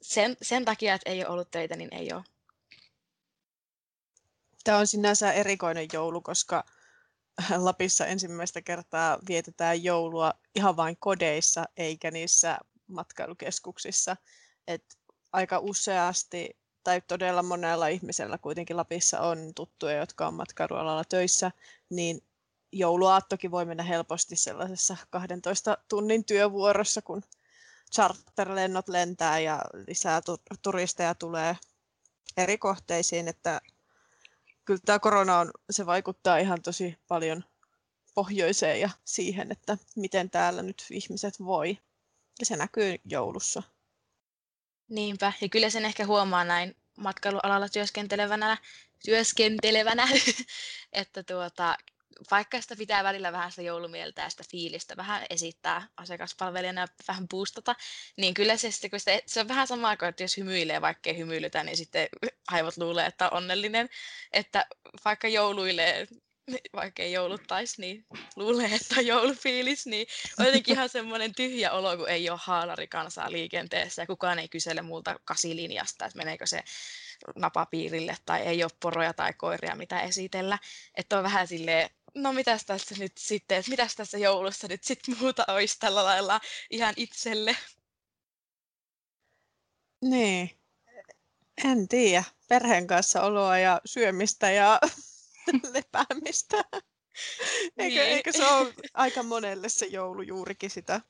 sen, 0.01 0.37
sen 0.41 0.65
takia, 0.65 0.93
että 0.93 1.09
ei 1.09 1.19
ole 1.19 1.29
ollut 1.29 1.51
töitä, 1.51 1.75
niin 1.75 1.93
ei 1.93 2.13
ole. 2.13 2.23
Tämä 4.63 4.77
on 4.77 4.87
sinänsä 4.87 5.33
erikoinen 5.33 5.87
joulu, 5.93 6.21
koska 6.21 6.63
Lapissa 7.57 8.05
ensimmäistä 8.05 8.61
kertaa 8.61 9.19
vietetään 9.27 9.83
joulua 9.83 10.33
ihan 10.55 10.77
vain 10.77 10.97
kodeissa, 10.97 11.65
eikä 11.77 12.11
niissä 12.11 12.57
matkailukeskuksissa. 12.87 14.17
Et 14.67 14.97
aika 15.33 15.59
useasti 15.59 16.57
tai 16.83 17.01
todella 17.01 17.43
monella 17.43 17.87
ihmisellä 17.87 18.37
kuitenkin 18.37 18.77
Lapissa 18.77 19.19
on 19.19 19.53
tuttuja, 19.55 19.97
jotka 19.97 20.27
on 20.27 20.33
matkailualalla 20.33 21.03
töissä, 21.03 21.51
niin 21.89 22.23
jouluaattokin 22.75 23.51
voi 23.51 23.65
mennä 23.65 23.83
helposti 23.83 24.35
sellaisessa 24.35 24.97
12 25.09 25.77
tunnin 25.87 26.25
työvuorossa, 26.25 27.01
kun 27.01 27.23
charterlennot 27.95 28.87
lentää 28.87 29.39
ja 29.39 29.61
lisää 29.87 30.21
turisteja 30.61 31.15
tulee 31.15 31.57
eri 32.37 32.57
kohteisiin, 32.57 33.27
että 33.27 33.61
kyllä 34.65 34.81
tämä 34.85 34.99
korona 34.99 35.39
on, 35.39 35.51
se 35.69 35.85
vaikuttaa 35.85 36.37
ihan 36.37 36.61
tosi 36.61 36.97
paljon 37.07 37.43
pohjoiseen 38.15 38.81
ja 38.81 38.89
siihen, 39.05 39.51
että 39.51 39.77
miten 39.95 40.29
täällä 40.29 40.61
nyt 40.61 40.85
ihmiset 40.91 41.39
voi. 41.39 41.77
Ja 42.39 42.45
se 42.45 42.55
näkyy 42.55 42.95
joulussa. 43.05 43.63
Niinpä, 44.89 45.33
ja 45.41 45.49
kyllä 45.49 45.69
sen 45.69 45.85
ehkä 45.85 46.05
huomaa 46.05 46.43
näin 46.43 46.75
matkailualalla 46.97 47.69
työskentelevänä, 47.69 48.57
työskentelevänä 49.05 50.07
että 50.93 51.23
tuota, 51.23 51.77
vaikka 52.31 52.61
sitä 52.61 52.75
pitää 52.75 53.03
välillä 53.03 53.31
vähän 53.31 53.51
sitä 53.51 53.61
joulumieltä 53.61 54.21
ja 54.21 54.29
sitä 54.29 54.43
fiilistä 54.51 54.97
vähän 54.97 55.25
esittää 55.29 55.87
asiakaspalvelijana 55.97 56.81
ja 56.81 56.87
vähän 57.07 57.27
boostata, 57.27 57.75
niin 58.17 58.33
kyllä 58.33 58.57
se, 58.57 58.71
sitten, 58.71 58.89
kun 58.89 58.99
sitä, 58.99 59.19
se 59.25 59.39
on 59.39 59.47
vähän 59.47 59.67
sama 59.67 59.97
kuin, 59.97 60.09
että 60.09 60.23
jos 60.23 60.37
hymyilee, 60.37 60.81
vaikka 60.81 61.09
ei 61.09 61.17
hymyilytä, 61.17 61.63
niin 61.63 61.77
sitten 61.77 62.07
aivot 62.47 62.77
luulee, 62.77 63.05
että 63.05 63.29
on 63.29 63.45
onnellinen. 63.45 63.89
Että 64.33 64.65
vaikka 65.05 65.27
jouluilee, 65.27 66.07
vaikka 66.75 67.03
ei 67.03 67.11
jouluttaisi, 67.11 67.81
niin 67.81 68.05
luulee, 68.35 68.75
että 68.75 68.95
on 68.97 69.05
joulufiilis, 69.05 69.85
niin 69.85 70.07
on 70.39 70.45
jotenkin 70.45 70.73
ihan 70.73 70.89
semmoinen 70.89 71.35
tyhjä 71.35 71.71
olo, 71.71 71.97
kun 71.97 72.09
ei 72.09 72.29
ole 72.29 72.39
haalarikansaa 72.43 73.31
liikenteessä 73.31 74.01
ja 74.01 74.07
kukaan 74.07 74.39
ei 74.39 74.47
kysele 74.47 74.81
multa 74.81 75.19
kasilinjasta, 75.25 76.05
että 76.05 76.17
meneekö 76.17 76.47
se 76.47 76.63
napapiirille 77.35 78.17
tai 78.25 78.41
ei 78.41 78.63
ole 78.63 78.71
poroja 78.79 79.13
tai 79.13 79.33
koiria 79.33 79.75
mitä 79.75 80.01
esitellä. 80.01 80.59
Että 80.95 81.17
on 81.17 81.23
vähän 81.23 81.47
silleen, 81.47 81.89
no 82.15 82.33
mitäs 82.33 82.65
tässä 82.65 82.95
nyt 82.99 83.17
sitten, 83.17 83.57
että 83.57 83.71
mitäs 83.71 83.95
tässä 83.95 84.17
joulussa 84.17 84.67
nyt 84.67 84.83
sitten 84.83 85.17
muuta 85.19 85.45
olisi 85.47 85.79
tällä 85.79 86.03
lailla 86.03 86.41
ihan 86.69 86.93
itselle. 86.97 87.57
Niin, 90.01 90.49
en 91.65 91.87
tiedä. 91.87 92.23
Perheen 92.49 92.87
kanssa 92.87 93.21
oloa 93.21 93.57
ja 93.57 93.81
syömistä 93.85 94.51
ja 94.51 94.79
lepäämistä. 95.73 96.63
Eikö, 97.77 97.99
Niin. 97.99 98.01
eikö 98.01 98.31
se 98.31 98.47
ole 98.47 98.73
aika 98.93 99.23
monelle 99.23 99.69
se 99.69 99.85
joulu 99.85 100.21
juurikin 100.21 100.69
sitä? 100.69 101.01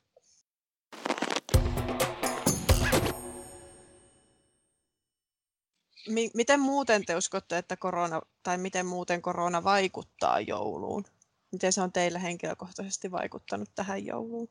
Mi- 6.08 6.30
miten 6.34 6.60
muuten 6.60 7.06
te 7.06 7.16
uskotte, 7.16 7.58
että 7.58 7.76
korona, 7.76 8.20
tai 8.42 8.58
miten 8.58 8.86
muuten 8.86 9.22
korona 9.22 9.64
vaikuttaa 9.64 10.40
jouluun? 10.40 11.04
Miten 11.52 11.72
se 11.72 11.82
on 11.82 11.92
teillä 11.92 12.18
henkilökohtaisesti 12.18 13.10
vaikuttanut 13.10 13.68
tähän 13.74 14.06
jouluun? 14.06 14.48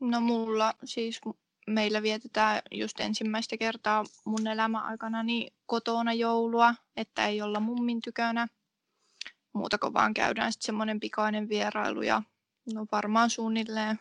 No 0.00 0.20
mulla 0.20 0.74
siis 0.84 1.20
meillä 1.66 2.02
vietetään 2.02 2.62
just 2.70 3.00
ensimmäistä 3.00 3.56
kertaa 3.56 4.04
mun 4.24 4.46
elämän 4.46 4.82
aikana 4.82 5.22
niin 5.22 5.52
kotona 5.66 6.12
joulua, 6.12 6.74
että 6.96 7.26
ei 7.26 7.42
olla 7.42 7.60
mummin 7.60 8.00
tykönä. 8.00 8.48
Muuta 9.52 9.78
kuin 9.78 9.94
vaan 9.94 10.14
käydään 10.14 10.52
sitten 10.52 10.66
semmoinen 10.66 11.00
pikainen 11.00 11.48
vierailu 11.48 12.02
ja 12.02 12.22
no 12.74 12.86
varmaan 12.92 13.30
suunnilleen 13.30 14.00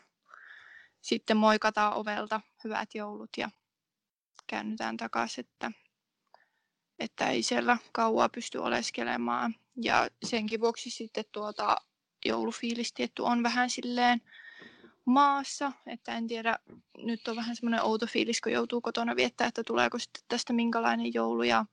sitten 1.02 1.38
moikataan 1.38 1.94
ovelta 1.94 2.42
hyvät 2.64 2.96
joulut 2.96 3.30
ja 3.38 3.50
käännytään 4.48 4.98
takaisin, 4.98 5.46
että, 5.46 5.72
että 7.00 7.30
ei 7.30 7.44
siellä 7.44 7.78
kauaa 7.92 8.30
pysty 8.30 8.58
oleskelemaan. 8.58 9.56
Ja 9.82 10.08
senkin 10.26 10.62
vuoksi 10.62 10.90
sitten 10.90 11.26
tuota 11.32 11.78
joulufiilis 12.26 12.94
tietty 12.94 13.22
on 13.22 13.44
vähän 13.44 13.70
silleen 13.70 14.22
maassa, 15.06 15.72
että 15.88 16.18
en 16.18 16.28
tiedä, 16.28 16.60
nyt 16.98 17.28
on 17.28 17.36
vähän 17.36 17.56
semmoinen 17.56 17.84
outo 17.84 18.08
fiilis, 18.08 18.42
kun 18.42 18.52
joutuu 18.52 18.82
kotona 18.82 19.16
viettää, 19.16 19.48
että 19.48 19.64
tuleeko 19.64 20.00
sitten 20.00 20.24
tästä 20.28 20.54
minkälainen 20.54 21.14
joulu 21.14 21.44
ja 21.44 21.66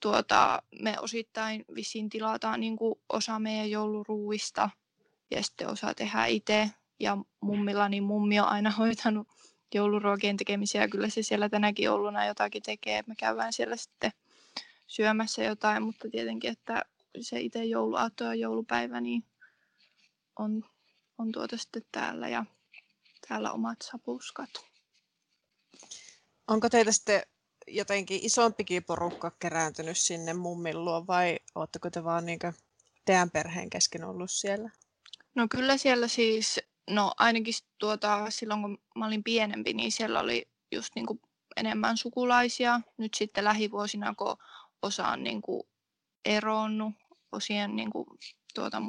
tuota, 0.00 0.62
me 0.82 0.96
osittain 1.00 1.64
vissiin 1.74 2.08
tilataan 2.08 2.60
niin 2.60 2.76
kuin 2.76 2.94
osa 3.08 3.38
meidän 3.38 3.70
jouluruuista 3.70 4.70
ja 5.30 5.42
sitten 5.42 5.68
osa 5.68 5.94
tehdään 5.94 6.30
itse 6.30 6.70
ja 7.00 7.16
mummilla, 7.40 7.88
niin 7.88 8.02
mummi 8.02 8.40
on 8.40 8.48
aina 8.48 8.70
hoitanut 8.70 9.28
jouluruokien 9.74 10.36
tekemisiä 10.36 10.88
kyllä 10.88 11.08
se 11.08 11.22
siellä 11.22 11.48
tänäkin 11.48 11.84
jouluna 11.84 12.26
jotakin 12.26 12.62
tekee, 12.62 13.04
me 13.06 13.14
käydään 13.14 13.52
siellä 13.52 13.76
sitten 13.76 14.12
syömässä 14.86 15.44
jotain, 15.44 15.82
mutta 15.82 16.08
tietenkin, 16.10 16.52
että 16.52 16.84
se 17.20 17.40
itse 17.40 17.64
jouluaatto 17.64 18.24
ja 18.24 18.34
joulupäivä 18.34 19.00
niin 19.00 19.24
on 20.38 20.64
on 21.18 21.32
tuota 21.32 21.56
sitten 21.56 21.82
täällä 21.92 22.28
ja 22.28 22.44
täällä 23.28 23.52
omat 23.52 23.78
sapuskat. 23.82 24.50
Onko 26.48 26.68
teitä 26.68 26.92
sitten 26.92 27.22
jotenkin 27.66 28.20
isompikin 28.22 28.84
porukka 28.84 29.30
kerääntynyt 29.30 29.98
sinne 29.98 30.34
mummin 30.34 30.84
luo 30.84 31.06
vai 31.06 31.38
oletteko 31.54 31.90
te 31.90 32.04
vaan 32.04 32.26
niin 32.26 32.38
teidän 33.04 33.30
perheen 33.30 33.70
kesken 33.70 34.04
ollut 34.04 34.30
siellä? 34.30 34.70
No 35.34 35.46
kyllä 35.50 35.76
siellä 35.76 36.08
siis, 36.08 36.60
no 36.90 37.12
ainakin 37.18 37.54
tuota, 37.78 38.30
silloin 38.30 38.62
kun 38.62 38.78
mä 38.94 39.06
olin 39.06 39.24
pienempi, 39.24 39.72
niin 39.72 39.92
siellä 39.92 40.20
oli 40.20 40.48
just 40.72 40.94
niin 40.94 41.06
kuin 41.06 41.20
enemmän 41.56 41.96
sukulaisia. 41.96 42.80
Nyt 42.98 43.14
sitten 43.14 43.44
lähivuosina, 43.44 44.14
kun 44.14 44.36
osa 44.82 45.08
on 45.08 45.24
niin 45.24 45.42
kuin 45.42 45.62
eronnut, 46.24 46.94
osien 47.32 47.76
niin 47.76 47.90
kuin, 47.90 48.06
tuota, 48.54 48.82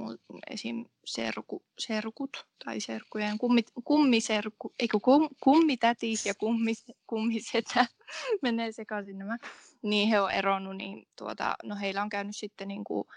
esim. 0.49 0.85
Serku, 1.05 1.63
serkut 1.79 2.45
tai 2.65 2.79
serkkujen 2.79 3.37
kummi, 3.37 3.63
kummiserkku, 3.83 4.73
eikö 4.79 4.99
kum, 4.99 5.29
kummitäti 5.43 6.13
ja 6.25 6.35
kummi, 6.35 6.73
kummisetä, 7.07 7.85
menee 8.41 8.71
sekaisin 8.71 9.17
nämä, 9.17 9.37
niin 9.81 10.09
he 10.09 10.21
on 10.21 10.31
eronnut, 10.31 10.77
niin 10.77 11.07
tuota, 11.15 11.55
no 11.63 11.75
heillä 11.75 12.01
on 12.01 12.09
käynyt 12.09 12.35
sitten 12.35 12.67
niin 12.67 12.83
kuin, 12.83 13.07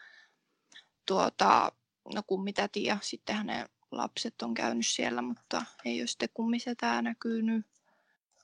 tuota, 1.07 1.73
no 2.15 2.23
kummitäti 2.27 2.85
ja 2.85 2.99
sitten 3.03 3.37
hänen 3.37 3.69
lapset 3.91 4.43
on 4.43 4.55
käynyt 4.55 4.87
siellä, 4.87 5.23
mutta 5.23 5.65
ei 5.85 6.01
ole 6.01 6.07
sitten 6.07 6.29
kummisetää 6.35 7.03
näkynyt. 7.03 7.67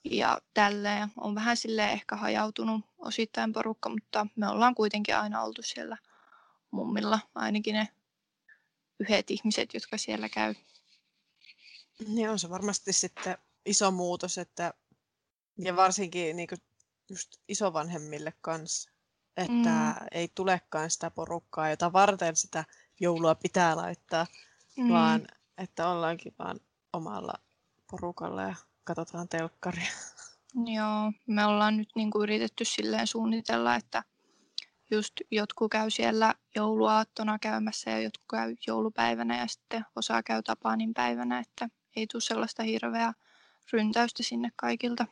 Ja 0.03 0.41
tälleen 0.53 1.09
on 1.17 1.35
vähän 1.35 1.57
sille 1.57 1.91
ehkä 1.91 2.15
hajautunut 2.15 2.85
osittain 2.97 3.53
porukka, 3.53 3.89
mutta 3.89 4.27
me 4.35 4.47
ollaan 4.47 4.75
kuitenkin 4.75 5.17
aina 5.17 5.41
oltu 5.41 5.61
siellä 5.61 5.97
mummilla, 6.71 7.19
ainakin 7.35 7.73
ne 7.73 7.87
yhdet 8.99 9.31
ihmiset, 9.31 9.73
jotka 9.73 9.97
siellä 9.97 10.29
käy. 10.29 10.55
Niin 12.07 12.29
on 12.29 12.39
se 12.39 12.49
varmasti 12.49 12.93
sitten 12.93 13.37
iso 13.65 13.91
muutos, 13.91 14.37
että 14.37 14.73
ja 15.57 15.75
varsinkin 15.75 16.35
niin 16.35 16.47
just 17.09 17.37
isovanhemmille 17.47 18.33
kanssa, 18.41 18.91
että 19.37 19.69
Mm. 19.69 20.07
ei 20.11 20.31
tulekaan 20.35 20.91
sitä 20.91 21.11
porukkaa, 21.11 21.69
jota 21.69 21.93
varten 21.93 22.35
sitä 22.35 22.65
joulua 22.99 23.35
pitää 23.35 23.75
laittaa, 23.77 24.27
mm. 24.77 24.89
vaan 24.89 25.27
että 25.57 25.87
ollaankin 25.87 26.35
vaan 26.39 26.59
omalla 26.93 27.33
porukalla 27.91 28.41
ja 28.41 28.55
katsotaan 28.83 29.29
telkkaria. 29.29 29.91
Joo, 30.75 31.11
me 31.27 31.45
ollaan 31.45 31.77
nyt 31.77 31.89
niin 31.95 32.11
kuin 32.11 32.23
yritetty 32.23 32.65
silleen 32.65 33.07
suunnitella, 33.07 33.75
että 33.75 34.03
just 34.91 35.13
jotkut 35.31 35.71
käy 35.71 35.89
siellä 35.89 36.35
jouluaattona 36.55 37.39
käymässä 37.39 37.91
ja 37.91 38.01
jotkut 38.01 38.25
käy 38.29 38.55
joulupäivänä 38.67 39.39
ja 39.39 39.47
sitten 39.47 39.85
osa 39.95 40.23
käy 40.23 40.43
Tapaanin 40.43 40.93
päivänä, 40.93 41.39
että 41.39 41.69
ei 41.95 42.07
tule 42.07 42.21
sellaista 42.21 42.63
hirveää 42.63 43.13
ryntäystä 43.73 44.23
sinne 44.23 44.51
kaikilta. 44.55 45.05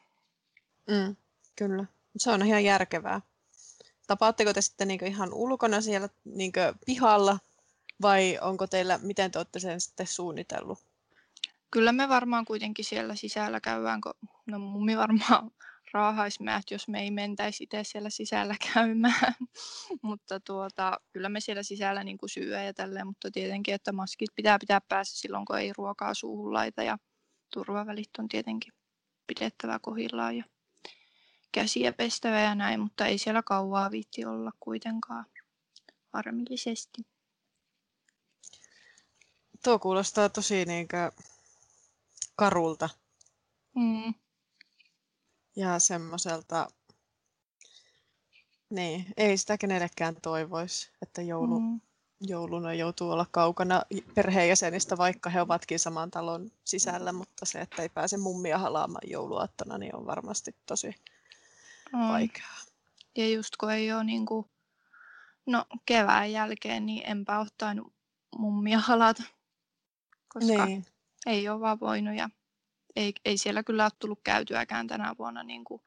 Mm, 0.89 1.15
kyllä, 1.55 1.85
se 2.17 2.31
on 2.31 2.45
ihan 2.45 2.63
järkevää. 2.63 3.21
Tapaatteko 4.07 4.53
te 4.53 4.61
sitten 4.61 4.87
niin 4.87 5.05
ihan 5.05 5.33
ulkona 5.33 5.81
siellä 5.81 6.09
niin 6.25 6.51
pihalla 6.85 7.39
vai 8.01 8.39
onko 8.41 8.67
teillä, 8.67 8.99
miten 9.01 9.31
te 9.31 9.39
olette 9.39 9.59
sen 9.59 9.81
sitten 9.81 10.07
suunnitellut? 10.07 10.79
Kyllä 11.71 11.91
me 11.91 12.09
varmaan 12.09 12.45
kuitenkin 12.45 12.85
siellä 12.85 13.15
sisällä 13.15 13.61
käydään, 13.61 14.01
kun 14.01 14.13
no 14.45 14.59
mummi 14.59 14.97
varmaan 14.97 15.51
raahaisi 15.93 16.43
meidät, 16.43 16.71
jos 16.71 16.87
me 16.87 17.01
ei 17.01 17.11
mentäisi 17.11 17.63
itse 17.63 17.83
siellä 17.83 18.09
sisällä 18.09 18.55
käymään. 18.73 19.35
mutta 20.01 20.39
tuota, 20.39 20.99
kyllä 21.13 21.29
me 21.29 21.39
siellä 21.39 21.63
sisällä 21.63 22.03
niin 22.03 22.17
kuin 22.17 22.29
syö 22.29 22.61
ja 22.63 22.73
tälleen, 22.73 23.07
mutta 23.07 23.31
tietenkin, 23.31 23.73
että 23.73 23.91
maskit 23.91 24.29
pitää 24.35 24.59
pitää 24.59 24.81
päässä 24.81 25.17
silloin, 25.17 25.45
kun 25.45 25.59
ei 25.59 25.73
ruokaa 25.77 26.13
suuhun 26.13 26.53
laita 26.53 26.83
ja 26.83 26.97
turvavälit 27.53 28.09
on 28.19 28.27
tietenkin 28.27 28.73
pidettävä 29.27 29.79
kohillaan 29.81 30.37
ja 30.37 30.43
käsiä 31.51 31.93
pestävä 31.93 32.39
ja 32.39 32.55
näin, 32.55 32.79
mutta 32.79 33.05
ei 33.05 33.17
siellä 33.17 33.43
kauaa 33.43 33.91
viitti 33.91 34.25
olla 34.25 34.51
kuitenkaan 34.59 35.25
harmillisesti. 36.13 37.14
Tuo 39.65 39.79
kuulostaa 39.79 40.29
tosi 40.29 40.65
niin 40.65 40.87
karulta 42.35 42.89
Mm. 43.75 44.13
ja 45.55 45.79
semmoiselta, 45.79 46.67
niin, 48.69 49.05
ei 49.17 49.37
sitä 49.37 49.57
kenellekään 49.57 50.15
toivoisi, 50.21 50.91
että 51.01 51.21
joulu, 51.21 51.59
Mm. 51.59 51.81
jouluna 52.21 52.73
joutuu 52.73 53.11
olla 53.11 53.25
kaukana 53.31 53.81
perheenjäsenistä, 54.15 54.97
vaikka 54.97 55.29
he 55.29 55.41
ovatkin 55.41 55.79
saman 55.79 56.11
talon 56.11 56.51
sisällä, 56.63 57.11
mutta 57.11 57.45
se, 57.45 57.61
että 57.61 57.81
ei 57.81 57.89
pääse 57.89 58.17
mummia 58.17 58.57
halaamaan 58.57 59.09
jouluaattona, 59.09 59.77
niin 59.77 59.95
on 59.95 60.05
varmasti 60.05 60.55
tosi 60.65 60.95
On. 61.93 62.09
vaikeaa. 62.09 62.57
Ja 63.15 63.27
just 63.29 63.55
kun 63.57 63.71
ei 63.71 63.93
ole 63.93 64.03
niin 64.03 64.25
kuin, 64.25 64.45
no 65.45 65.65
kevään 65.85 66.31
jälkeen, 66.31 66.85
niin 66.85 67.03
enpä 67.09 67.39
ottanut 67.39 67.93
mummia 68.37 68.79
halata, 68.79 69.23
koska 70.35 70.65
Niin. 70.65 70.85
ei 71.25 71.49
ole 71.49 71.59
vaan 71.59 71.79
voinut 71.79 72.15
ja 72.15 72.29
ei, 72.95 73.13
ei 73.25 73.37
siellä 73.37 73.63
kyllä 73.63 73.83
ole 73.83 73.91
tullut 73.99 74.19
käytyäkään 74.23 74.87
tänä 74.87 75.15
vuonna 75.19 75.43
niin 75.43 75.63
kuin, 75.63 75.81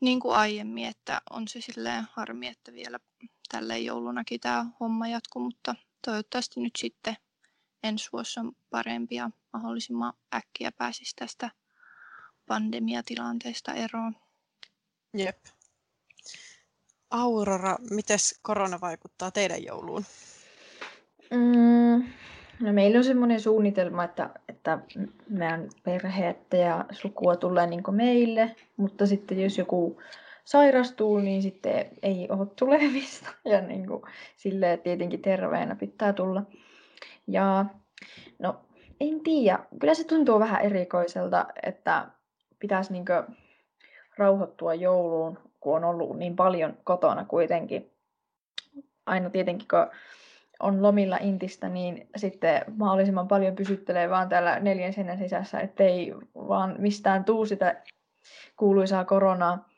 niin 0.00 0.20
kuin 0.20 0.36
aiemmin, 0.36 0.86
että 0.86 1.22
on 1.30 1.48
se 1.48 1.60
silleen 1.60 2.06
harmi, 2.12 2.46
että 2.46 2.72
vielä 2.72 3.00
tälleen 3.52 3.84
joulunakin 3.84 4.40
tämä 4.40 4.66
homma 4.80 5.08
jatkuu, 5.08 5.42
mutta 5.42 5.74
toivottavasti 6.06 6.60
nyt 6.60 6.76
sitten 6.78 7.16
ensi 7.82 8.08
vuosi 8.12 8.40
on 8.40 8.52
parempi 8.70 9.14
ja 9.14 9.30
mahdollisimman 9.52 10.12
äkkiä 10.34 10.72
pääsisi 10.72 11.16
tästä 11.16 11.50
pandemiatilanteesta 12.46 13.72
eroon. 13.74 14.16
Jep. 15.14 15.46
Aurora, 17.10 17.76
miten 17.90 18.18
korona 18.42 18.80
vaikuttaa 18.80 19.30
teidän 19.30 19.64
jouluun? 19.64 20.04
Mm, 21.30 22.12
no 22.60 22.72
meillä 22.72 22.98
on 22.98 23.04
semmoinen 23.04 23.40
suunnitelma, 23.40 24.04
että, 24.04 24.30
että 24.48 24.78
meidän 25.28 25.68
perhettä 25.82 26.56
ja 26.56 26.84
sukua 26.90 27.36
tulee 27.36 27.66
niin 27.66 27.82
meille, 27.90 28.56
mutta 28.76 29.06
sitten 29.06 29.42
jos 29.42 29.58
joku 29.58 30.00
sairastuu, 30.44 31.18
niin 31.18 31.42
sitten 31.42 31.86
ei 32.02 32.28
ole 32.30 32.46
tulemista. 32.58 33.28
Ja 33.44 33.60
niin 33.60 33.86
kuin, 33.86 34.02
silleen 34.36 34.78
tietenkin 34.78 35.22
terveenä 35.22 35.74
pitää 35.74 36.12
tulla. 36.12 36.42
Ja 37.26 37.64
no, 38.38 38.60
en 39.00 39.20
tiedä. 39.20 39.58
Kyllä 39.80 39.94
se 39.94 40.04
tuntuu 40.04 40.38
vähän 40.38 40.62
erikoiselta, 40.62 41.46
että 41.62 42.06
pitäisi 42.58 42.92
niin 42.92 43.04
rauhoittua 44.16 44.74
jouluun, 44.74 45.38
kun 45.60 45.76
on 45.76 45.84
ollut 45.84 46.18
niin 46.18 46.36
paljon 46.36 46.78
kotona 46.84 47.24
kuitenkin. 47.24 47.90
Aina 49.06 49.30
tietenkin, 49.30 49.68
kun 49.68 49.98
on 50.60 50.82
lomilla 50.82 51.16
Intistä, 51.20 51.68
niin 51.68 52.08
sitten 52.16 52.64
mahdollisimman 52.76 53.28
paljon 53.28 53.56
pysyttelee 53.56 54.10
vaan 54.10 54.28
täällä 54.28 54.60
neljän 54.60 54.92
seinän 54.92 55.18
sisässä, 55.18 55.60
ettei 55.60 56.14
vaan 56.34 56.74
mistään 56.78 57.24
tuu 57.24 57.46
sitä 57.46 57.82
kuuluisaa 58.56 59.04
koronaa. 59.04 59.68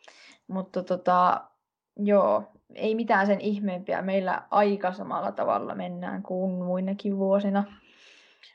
Mutta 0.48 0.82
tota, 0.82 1.40
joo, 1.96 2.52
ei 2.74 2.94
mitään 2.94 3.26
sen 3.26 3.40
ihmeempiä. 3.40 4.02
Meillä 4.02 4.42
aika 4.50 4.92
samalla 4.92 5.32
tavalla 5.32 5.74
mennään 5.74 6.22
kuin 6.22 6.50
muinakin 6.64 7.18
vuosina. 7.18 7.64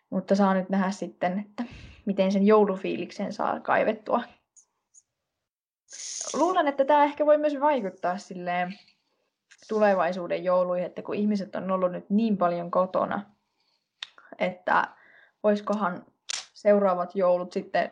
Mutta 0.10 0.36
saa 0.36 0.54
nyt 0.54 0.70
nähdä 0.70 0.92
sitten, 0.92 1.40
että 1.40 1.64
miten 2.06 2.32
sen 2.32 2.48
joulufiiliksen 2.48 3.34
saa 3.34 3.60
kaivettua. 3.60 4.24
Luulen, 6.34 6.68
että 6.68 6.86
tämä 6.86 7.04
ehkä 7.04 7.26
voi 7.26 7.38
myös 7.38 7.60
vaikuttaa 7.60 8.18
silleen 8.18 8.74
tulevaisuuden 9.68 10.44
jouluihin, 10.44 10.86
että 10.86 11.02
kun 11.02 11.16
ihmiset 11.16 11.56
on 11.56 11.72
ollut 11.72 11.92
nyt 11.92 12.10
niin 12.10 12.38
paljon 12.38 12.72
kotona, 12.72 13.32
että 14.40 14.88
voisikohan 15.44 16.06
seuraavat 16.54 17.16
joulut 17.16 17.54
sitten 17.54 17.92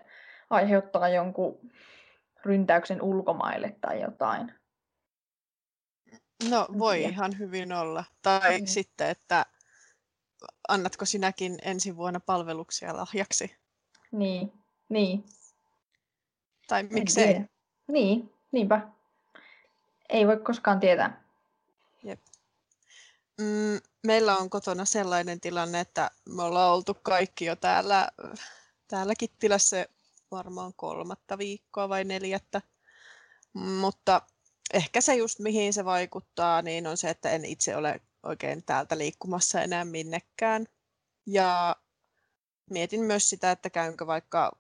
aiheuttaa 0.50 1.10
jonkun 1.10 1.72
ryntäyksen 2.46 3.02
ulkomaille 3.02 3.76
tai 3.82 4.02
jotain. 4.02 4.54
No 6.50 6.68
voi 6.80 7.02
ihan 7.02 7.40
hyvin 7.40 7.74
olla. 7.74 8.04
Tai 8.22 8.60
Mm. 8.60 8.66
sitten, 8.66 9.10
että 9.10 9.46
annatko 10.68 11.06
sinäkin 11.06 11.58
ensi 11.62 11.96
vuonna 11.96 12.20
palveluksia 12.20 12.98
lahjaksi? 12.98 13.56
Niin, 14.12 14.54
niin. 14.90 15.24
Tai 16.68 16.84
miksei? 16.84 17.42
Niin, 17.88 18.34
niinpä. 18.52 18.88
Ei 20.10 20.28
voi 20.28 20.38
koskaan 20.38 20.80
tietää. 20.80 21.21
Mm, 23.42 23.80
meillä 24.04 24.38
on 24.38 24.50
kotona 24.50 24.86
sellainen 24.86 25.40
tilanne, 25.42 25.80
että 25.80 26.12
me 26.30 26.44
ollaan 26.44 26.74
oltu 26.74 26.94
kaikki 26.94 27.46
jo 27.46 27.56
täällä, 27.56 28.08
täällä 28.88 29.14
Kittilässä 29.20 29.86
varmaan 30.32 30.74
kolmatta 30.74 31.38
viikkoa 31.38 31.90
vai 31.90 32.04
neljättä. 32.04 32.62
Mutta 33.54 34.22
ehkä 34.74 35.02
se 35.02 35.16
just 35.16 35.40
mihin 35.40 35.74
se 35.74 35.86
vaikuttaa, 35.86 36.62
niin 36.62 36.88
on 36.88 36.98
se, 36.98 37.10
että 37.10 37.30
en 37.30 37.46
itse 37.46 37.76
ole 37.76 38.02
oikein 38.24 38.64
täältä 38.64 38.98
liikkumassa 38.98 39.62
enää 39.62 39.86
minnekään. 39.86 40.66
Ja 41.26 41.76
mietin 42.70 43.02
myös 43.02 43.30
sitä, 43.30 43.52
että 43.52 43.70
käynkö 43.70 44.08
vaikka 44.08 44.60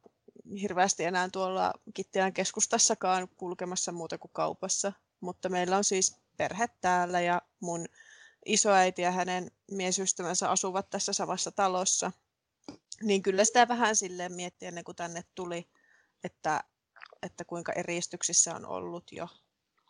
hirveästi 0.61 1.03
enää 1.03 1.29
tuolla 1.29 1.73
Kittilän 1.93 2.33
keskustassakaan 2.33 3.27
kulkemassa 3.37 3.91
muuta 3.91 4.17
kuin 4.17 4.31
kaupassa. 4.33 4.93
Mutta 5.19 5.49
meillä 5.49 5.77
on 5.77 5.83
siis 5.83 6.17
perhe 6.37 6.69
täällä 6.81 7.21
ja 7.21 7.41
mun 7.59 7.85
isoäiti 8.45 9.01
ja 9.01 9.11
hänen 9.11 9.51
miesystävänsä 9.71 10.49
asuvat 10.49 10.89
tässä 10.89 11.13
samassa 11.13 11.51
talossa. 11.51 12.11
Niin 13.03 13.21
kyllä 13.21 13.45
sitä 13.45 13.67
vähän 13.67 13.95
silleen 13.95 14.33
miettii 14.33 14.67
ennen 14.67 14.83
kuin 14.83 14.95
tänne 14.95 15.23
tuli, 15.35 15.69
että, 16.23 16.63
että 17.23 17.45
kuinka 17.45 17.73
eristyksissä 17.73 18.55
on 18.55 18.65
ollut 18.65 19.11
jo. 19.11 19.27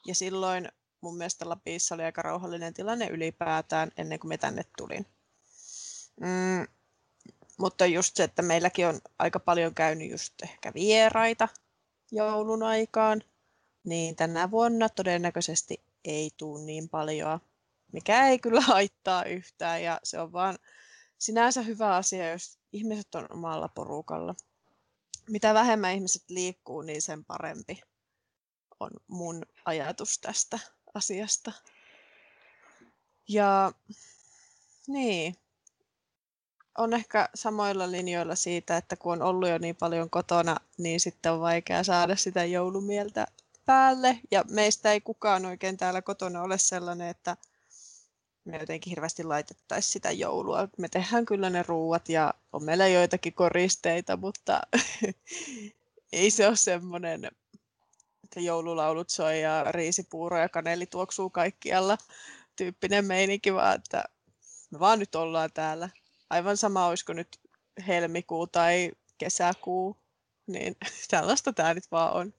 Ja 0.05 0.15
silloin 0.15 0.69
mun 1.01 1.17
mielestä 1.17 1.49
Lapissa 1.49 1.95
oli 1.95 2.03
aika 2.03 2.21
rauhallinen 2.21 2.73
tilanne 2.73 3.07
ylipäätään 3.07 3.91
ennen 3.97 4.19
kuin 4.19 4.29
me 4.29 4.37
tänne 4.37 4.65
tulin. 4.77 5.05
Mm, 6.19 6.67
mutta 7.57 7.85
just 7.85 8.15
se, 8.15 8.23
että 8.23 8.41
meilläkin 8.41 8.87
on 8.87 9.01
aika 9.19 9.39
paljon 9.39 9.75
käynyt 9.75 10.11
just 10.11 10.33
ehkä 10.43 10.73
vieraita 10.73 11.47
joulun 12.11 12.63
aikaan, 12.63 13.23
niin 13.83 14.15
tänä 14.15 14.51
vuonna 14.51 14.89
todennäköisesti 14.89 15.83
ei 16.05 16.31
tule 16.37 16.61
niin 16.61 16.89
paljon, 16.89 17.39
mikä 17.91 18.27
ei 18.27 18.39
kyllä 18.39 18.61
haittaa 18.75 19.23
yhtään 19.23 19.83
ja 19.83 19.99
se 20.03 20.19
on 20.19 20.31
vaan 20.31 20.57
sinänsä 21.17 21.61
hyvä 21.61 21.95
asia, 21.95 22.31
jos 22.31 22.59
ihmiset 22.73 23.15
on 23.15 23.27
omalla 23.29 23.67
porukalla. 23.67 24.35
Mitä 25.29 25.53
vähemmän 25.53 25.93
ihmiset 25.93 26.23
liikkuu, 26.29 26.81
niin 26.81 27.01
sen 27.01 27.25
parempi 27.25 27.81
on 28.79 28.91
mun 29.07 29.45
ajatus 29.65 30.19
tästä 30.19 30.59
asiasta. 30.93 31.51
Ja 33.27 33.71
niin, 34.87 35.35
on 36.77 36.93
ehkä 36.93 37.29
samoilla 37.35 37.91
linjoilla 37.91 38.35
siitä, 38.35 38.77
että 38.77 38.95
kun 38.95 39.13
on 39.13 39.21
ollut 39.21 39.49
jo 39.49 39.57
niin 39.57 39.75
paljon 39.75 40.09
kotona, 40.09 40.57
niin 40.77 40.99
sitten 40.99 41.31
on 41.31 41.39
vaikea 41.39 41.83
saada 41.83 42.15
sitä 42.15 42.45
joulumieltä 42.45 43.27
päälle. 43.65 44.19
Ja 44.31 44.43
meistä 44.49 44.91
ei 44.91 45.01
kukaan 45.01 45.45
oikein 45.45 45.77
täällä 45.77 46.01
kotona 46.01 46.41
ole 46.41 46.57
sellainen, 46.57 47.07
että 47.07 47.37
me 48.45 48.57
jotenkin 48.57 48.91
hirveästi 48.91 49.23
laitettaisiin 49.23 49.91
sitä 49.91 50.11
joulua. 50.11 50.67
Me 50.77 50.89
tehdään 50.89 51.25
kyllä 51.25 51.49
ne 51.49 51.63
ruuat 51.67 52.09
ja 52.09 52.33
on 52.53 52.63
meillä 52.63 52.87
joitakin 52.87 53.33
koristeita, 53.33 54.17
mutta 54.17 54.61
ei 56.13 56.31
se 56.31 56.47
ole 56.47 56.55
semmoinen, 56.55 57.25
että 58.23 58.39
joululaulut 58.39 59.09
soi 59.09 59.41
ja 59.41 59.63
riisipuuro 59.71 60.37
ja 60.37 60.49
kaneli 60.49 60.85
tuoksuu 60.85 61.29
kaikkialla 61.29 61.97
tyyppinen 62.55 63.05
meininki, 63.05 63.53
vaan 63.53 63.75
että 63.75 64.03
me 64.71 64.79
vaan 64.79 64.99
nyt 64.99 65.15
ollaan 65.15 65.49
täällä. 65.53 65.89
Aivan 66.29 66.57
sama 66.57 66.87
olisiko 66.87 67.13
nyt 67.13 67.39
helmikuu 67.87 68.47
tai 68.47 68.91
kesäkuu, 69.17 69.97
niin 70.47 70.75
tällaista 71.11 71.53
tämä 71.53 71.73
nyt 71.73 71.91
vaan 71.91 72.13
on. 72.13 72.33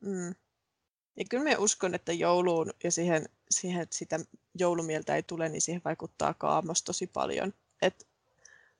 Mm. 0.00 0.34
Ja 1.16 1.24
kyllä 1.30 1.44
mä 1.44 1.56
uskon, 1.58 1.94
että 1.94 2.12
jouluun 2.12 2.72
ja 2.84 2.90
siihen, 2.90 3.28
siihen, 3.50 3.82
että 3.82 3.96
sitä 3.96 4.20
joulumieltä 4.54 5.16
ei 5.16 5.22
tule, 5.22 5.48
niin 5.48 5.60
siihen 5.60 5.82
vaikuttaa 5.84 6.34
kaamos 6.34 6.82
tosi 6.82 7.06
paljon. 7.06 7.54
Et 7.82 8.06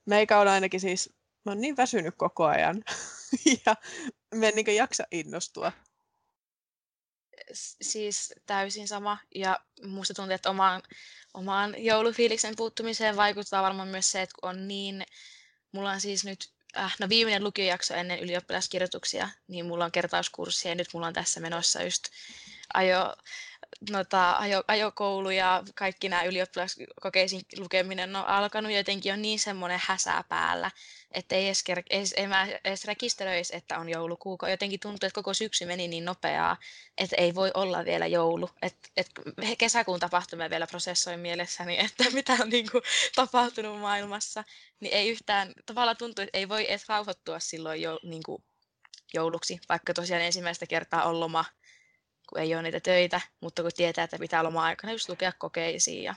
meikä 0.07 0.38
on 0.38 0.48
ainakin 0.48 0.81
siis, 0.81 1.14
mä 1.44 1.53
oon 1.53 1.61
niin 1.61 1.77
väsynyt 1.77 2.14
koko 2.16 2.44
ajan 2.44 2.85
ja 3.66 3.77
mä 4.35 4.46
en 4.46 4.55
niin 4.55 4.77
jaksa 4.77 5.05
innostua. 5.11 5.72
Siis 7.83 8.35
täysin 8.46 8.88
sama. 8.88 9.18
Ja 9.35 9.61
musta 9.83 10.14
tuntuu, 10.14 10.35
että 10.35 10.50
omaan, 10.50 10.83
omaan 11.35 11.85
joulufiiliksen 11.85 12.57
puuttumiseen 12.57 13.16
vaikuttaa 13.16 13.62
varmaan 13.62 13.88
myös 13.88 14.11
se, 14.11 14.22
että 14.22 14.35
kun 14.40 14.50
on 14.50 14.68
niin, 14.68 15.03
mulla 15.72 15.90
on 15.90 16.00
siis 16.00 16.24
nyt 16.24 16.50
äh, 16.77 16.96
no 17.00 17.09
viimeinen 17.09 17.44
lukiojakso 17.44 17.94
ennen 17.94 18.20
ylioppilaskirjoituksia, 18.20 19.29
niin 19.48 19.66
mulla 19.66 19.85
on 19.85 19.92
kertauskurssi 19.92 20.68
ja 20.68 20.74
nyt 20.74 20.88
mulla 20.94 21.07
on 21.07 21.14
tässä 21.14 21.40
menossa 21.40 21.83
just 21.83 22.05
ajo, 22.74 23.16
nota, 23.90 24.37
ajo, 24.37 24.64
ajokoulu 24.68 25.30
ja 25.30 25.62
kaikki 25.74 26.08
nämä 26.08 26.22
ylioppilaskokeisiin 26.22 27.42
lukeminen 27.58 28.16
on 28.16 28.26
alkanut 28.26 28.72
jotenkin 28.72 29.12
on 29.12 29.22
niin 29.22 29.38
semmoinen 29.38 29.80
häsää 29.84 30.24
päällä, 30.28 30.70
että 31.12 31.34
ei 31.34 31.46
edes, 31.46 31.64
ei, 31.90 32.04
ei 32.16 32.26
mä 32.26 32.46
edes 32.64 32.84
rekisteröisi, 32.84 33.56
että 33.56 33.78
on 33.78 33.88
joulukuu. 33.88 34.38
kun 34.38 34.50
Jotenkin 34.50 34.80
tuntuu, 34.80 35.06
että 35.06 35.14
koko 35.14 35.34
syksy 35.34 35.66
meni 35.66 35.88
niin 35.88 36.04
nopeaa, 36.04 36.56
että 36.98 37.16
ei 37.18 37.34
voi 37.34 37.50
olla 37.54 37.84
vielä 37.84 38.06
joulu. 38.06 38.50
Et, 38.62 38.76
et 38.96 39.10
kesäkuun 39.58 40.00
tapahtumia 40.00 40.50
vielä 40.50 40.66
prosessoin 40.66 41.20
mielessäni, 41.20 41.78
että 41.84 42.04
mitä 42.12 42.32
on 42.32 42.48
niin 42.48 42.70
kuin, 42.70 42.82
tapahtunut 43.14 43.80
maailmassa, 43.80 44.44
niin 44.80 44.94
ei 44.94 45.08
yhtään, 45.08 45.52
tavallaan 45.66 45.96
tuntuu, 45.96 46.22
että 46.22 46.38
ei 46.38 46.48
voi 46.48 46.66
edes 46.68 46.88
rauhoittua 46.88 47.38
silloin 47.38 47.82
jo, 47.82 48.00
niin 48.02 48.22
kuin, 48.22 48.42
jouluksi, 49.14 49.58
vaikka 49.68 49.94
tosiaan 49.94 50.22
ensimmäistä 50.22 50.66
kertaa 50.66 51.04
on 51.04 51.20
loma, 51.20 51.44
kun 52.28 52.40
ei 52.40 52.54
ole 52.54 52.62
niitä 52.62 52.80
töitä, 52.80 53.20
mutta 53.40 53.62
kun 53.62 53.70
tietää, 53.76 54.04
että 54.04 54.18
pitää 54.18 54.44
loma-aikana 54.44 54.92
just 54.92 55.08
lukea 55.08 55.32
kokeisiin 55.38 56.02
ja 56.02 56.14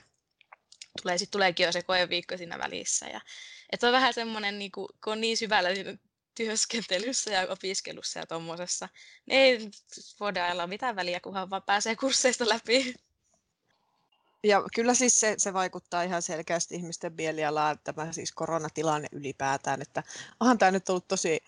tulee, 1.02 1.18
sit 1.18 1.30
tuleekin 1.30 1.66
jo 1.66 1.72
se 1.72 1.82
koeviikko 1.82 2.36
siinä 2.36 2.58
välissä. 2.58 3.06
Ja, 3.06 3.20
että 3.72 3.86
on 3.86 3.92
vähän 3.92 4.14
semmoinen, 4.14 4.58
niin 4.58 4.72
kun 4.72 4.88
on 5.06 5.20
niin 5.20 5.36
syvällä 5.36 5.68
työskentelyssä 6.34 7.30
ja 7.30 7.46
opiskelussa 7.48 8.18
ja 8.18 8.26
tuommoisessa, 8.26 8.88
niin 9.26 9.40
ei 9.40 9.70
voida 10.20 10.44
ajalla 10.44 10.66
mitään 10.66 10.96
väliä, 10.96 11.20
kunhan 11.20 11.50
vaan 11.50 11.62
pääsee 11.62 11.96
kursseista 11.96 12.48
läpi. 12.48 12.94
Ja 14.44 14.62
kyllä 14.74 14.94
siis 14.94 15.20
se, 15.20 15.34
se 15.38 15.52
vaikuttaa 15.52 16.02
ihan 16.02 16.22
selkeästi 16.22 16.74
ihmisten 16.74 17.12
mielialaan, 17.12 17.78
tämä 17.84 18.12
siis 18.12 18.32
koronatilanne 18.32 19.08
ylipäätään, 19.12 19.82
että 19.82 20.02
onhan 20.40 20.58
tämä 20.58 20.70
nyt 20.70 20.88
ollut 20.88 21.08
tosi 21.08 21.42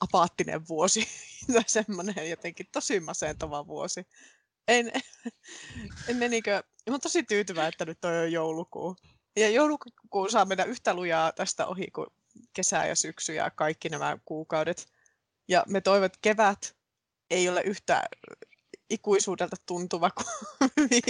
apaattinen 0.00 0.68
vuosi 0.68 1.08
tai 1.52 1.62
semmoinen 1.66 2.30
jotenkin 2.30 2.66
tosi 2.72 3.00
masentava 3.00 3.66
vuosi. 3.66 4.06
En, 4.68 4.92
en 6.08 6.16
menikö, 6.16 6.62
mä 6.90 6.98
tosi 6.98 7.22
tyytyväinen, 7.22 7.68
että 7.68 7.84
nyt 7.84 8.04
on 8.04 8.14
jo 8.14 8.24
joulukuu. 8.24 8.96
Ja 9.36 9.50
joulukuu 9.50 10.28
saa 10.30 10.44
mennä 10.44 10.64
yhtä 10.64 10.94
lujaa 10.94 11.32
tästä 11.32 11.66
ohi 11.66 11.90
kuin 11.90 12.06
kesä 12.52 12.86
ja 12.86 12.94
syksy 12.94 13.34
ja 13.34 13.50
kaikki 13.50 13.88
nämä 13.88 14.18
kuukaudet. 14.24 14.86
Ja 15.48 15.64
me 15.68 15.80
toivon, 15.80 16.06
että 16.06 16.18
kevät 16.22 16.76
ei 17.30 17.48
ole 17.48 17.62
yhtä 17.62 18.08
ikuisuudelta 18.90 19.56
tuntuva 19.66 20.10
kuin 20.10 20.26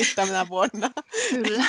tänä 0.16 0.48
vuonna. 0.48 0.90
Kyllä. 1.30 1.66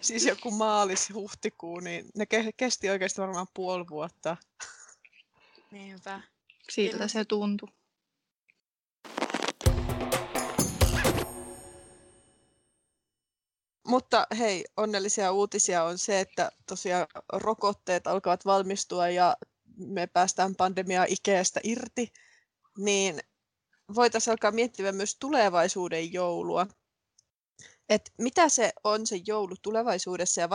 siis 0.00 0.26
joku 0.26 0.50
maalis, 0.50 1.14
huhtikuu, 1.14 1.80
niin 1.80 2.06
ne 2.16 2.26
kesti 2.56 2.90
oikeasti 2.90 3.20
varmaan 3.20 3.46
puoli 3.54 3.84
vuotta. 3.90 4.36
Niinpä. 5.72 6.20
Siltä 6.70 7.08
se 7.08 7.24
tuntui. 7.24 7.68
Mutta 13.88 14.26
hei, 14.38 14.64
onnellisia 14.76 15.32
uutisia 15.32 15.84
on 15.84 15.98
se, 15.98 16.20
että 16.20 16.50
tosiaan 16.66 17.06
rokotteet 17.32 18.06
alkavat 18.06 18.44
valmistua 18.44 19.08
ja 19.08 19.36
me 19.76 20.06
päästään 20.06 20.54
pandemiaa 20.56 21.06
ikeestä 21.08 21.60
irti, 21.62 22.12
niin 22.78 23.20
voitaisiin 23.94 24.32
alkaa 24.32 24.50
miettiä 24.50 24.92
myös 24.92 25.16
tulevaisuuden 25.20 26.12
joulua. 26.12 26.66
Et 27.88 28.12
mitä 28.18 28.48
se 28.48 28.72
on 28.84 29.06
se 29.06 29.20
joulu 29.26 29.54
tulevaisuudessa 29.62 30.40
ja 30.40 30.50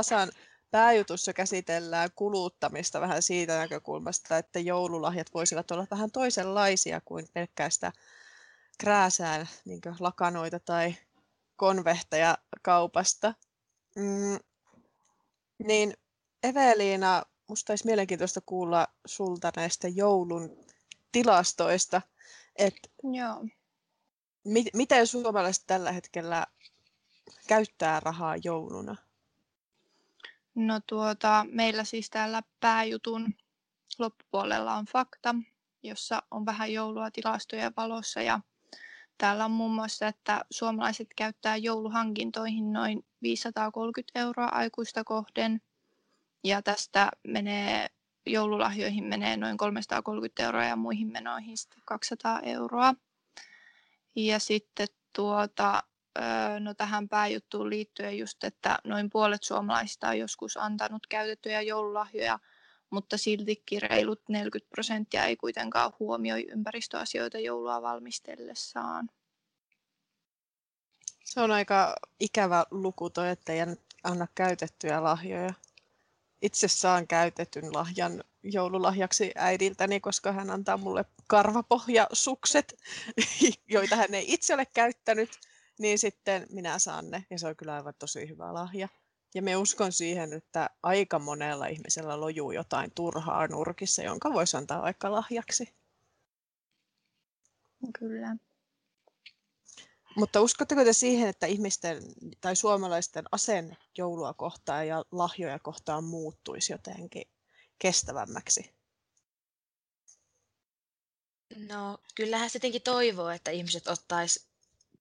Pääjutussa 0.74 1.34
käsitellään 1.34 2.10
kuluttamista 2.16 3.02
vähän 3.02 3.22
siitä 3.22 3.58
näkökulmasta, 3.58 4.38
että 4.38 4.60
joululahjat 4.60 5.34
voisivat 5.34 5.72
olla 5.72 5.88
vähän 5.92 6.12
toisenlaisia 6.12 7.02
kuin 7.06 7.28
pelkkää 7.34 7.70
sitä 7.70 7.92
krääsään 8.78 9.50
niin 9.66 9.82
lakanoita 10.00 10.60
tai 10.60 10.96
konvehteja 11.56 12.38
kaupasta. 12.62 13.34
Mm, 13.96 14.40
niin 15.68 15.94
Eveliina, 16.44 17.24
musta 17.48 17.74
olisi 17.74 17.86
mielenkiintoista 17.86 18.42
kuulla 18.46 18.88
sulta 19.06 19.52
näistä 19.56 19.88
joulun 19.88 20.58
tilastoista. 21.12 22.02
Et 22.56 22.76
Joo. 23.04 23.46
mi- 24.44 24.72
miten 24.74 25.08
suomalaiset 25.08 25.64
tällä 25.68 25.92
hetkellä 25.92 26.48
käyttää 27.48 28.00
rahaa 28.00 28.36
jouluna? 28.44 28.96
No 30.56 30.80
tuota, 30.88 31.46
meillä 31.52 31.84
siis 31.84 32.10
täällä 32.10 32.44
pääjutun 32.60 33.34
loppupuolella 34.00 34.76
on 34.76 34.86
fakta, 34.86 35.36
jossa 35.84 36.24
on 36.32 36.46
vähän 36.46 36.74
joulua 36.74 37.12
tilastojen 37.12 37.74
valossa 37.78 38.22
ja 38.22 38.40
täällä 39.18 39.46
on 39.46 39.52
muun 39.52 39.72
muassa, 39.72 40.08
että 40.08 40.46
suomalaiset 40.52 41.08
käyttää 41.16 41.58
jouluhankintoihin 41.58 42.74
noin 42.74 43.06
530 43.22 44.20
euroa 44.20 44.46
aikuista 44.52 45.04
kohden 45.04 45.62
ja 46.44 46.62
tästä 46.62 47.12
menee 47.28 47.90
joululahjoihin 48.26 49.04
menee 49.04 49.38
noin 49.38 49.58
330 49.58 50.44
euroa 50.44 50.64
ja 50.64 50.76
muihin 50.76 51.12
menoihin 51.12 51.56
200 51.86 52.40
euroa. 52.40 52.96
Ja 54.16 54.40
sitten 54.40 54.88
tuota, 55.16 55.84
no 56.60 56.74
tähän 56.74 57.10
pääjuttuun 57.10 57.70
liittyen 57.70 58.18
just, 58.18 58.44
että 58.44 58.78
noin 58.84 59.10
puolet 59.10 59.44
suomalaisista 59.44 60.10
on 60.10 60.20
joskus 60.20 60.58
antanut 60.58 61.08
käytettyjä 61.08 61.62
joululahjoja, 61.62 62.40
mutta 62.90 63.18
siltikin 63.18 63.82
reilut 63.82 64.22
40 64.30 64.70
prosenttia 64.70 65.26
ei 65.26 65.38
kuitenkaan 65.38 65.94
huomioi 66.00 66.48
ympäristöasioita 66.52 67.40
joulua 67.40 67.82
valmistellessaan. 67.82 69.10
Se 71.24 71.42
on 71.42 71.52
aika 71.52 71.96
ikävä 72.20 72.66
luku 72.72 73.10
toi, 73.10 73.30
että 73.30 73.54
ei 73.54 73.60
anna 74.04 74.28
käytettyjä 74.36 75.04
lahjoja. 75.04 75.54
Itse 76.42 76.68
saan 76.68 77.08
käytetyn 77.08 77.74
lahjan 77.74 78.24
joululahjaksi 78.44 79.32
äidiltäni, 79.36 80.00
koska 80.00 80.32
hän 80.32 80.50
antaa 80.50 80.78
mulle 80.78 81.06
karvapohjasukset, 81.28 82.78
joita 83.68 83.96
hän 83.96 84.14
ei 84.14 84.34
itse 84.34 84.54
ole 84.54 84.66
käyttänyt 84.66 85.30
niin 85.80 86.00
sitten 86.00 86.48
minä 86.50 86.80
saan 86.80 87.12
ne, 87.12 87.26
ja 87.30 87.40
se 87.40 87.48
on 87.48 87.56
kyllä 87.56 87.74
aivan 87.74 87.94
tosi 88.00 88.30
hyvä 88.30 88.54
lahja. 88.54 88.88
Ja 89.36 89.42
me 89.42 89.56
uskon 89.56 89.92
siihen, 89.92 90.34
että 90.34 90.70
aika 90.84 91.20
monella 91.20 91.68
ihmisellä 91.68 92.20
lojuu 92.20 92.52
jotain 92.52 92.92
turhaa 92.92 93.48
nurkissa, 93.48 94.04
jonka 94.04 94.34
voisi 94.34 94.58
antaa 94.58 94.82
vaikka 94.82 95.12
lahjaksi. 95.12 95.74
Kyllä. 98.00 98.36
Mutta 100.16 100.42
uskotteko 100.42 100.84
te 100.84 100.94
siihen, 100.94 101.30
että 101.30 101.46
ihmisten 101.46 102.04
tai 102.42 102.56
suomalaisten 102.56 103.26
asenne 103.32 103.78
joulua 103.98 104.34
kohtaan 104.34 104.88
ja 104.88 105.06
lahjoja 105.12 105.60
kohtaan 105.60 106.04
muuttuisi 106.04 106.74
jotenkin 106.74 107.28
kestävämmäksi? 107.80 108.74
No, 111.56 111.98
kyllähän 112.16 112.50
se 112.50 112.54
tietenkin 112.60 112.82
toivoo, 112.82 113.30
että 113.30 113.52
ihmiset 113.52 113.88
ottaisi 113.88 114.53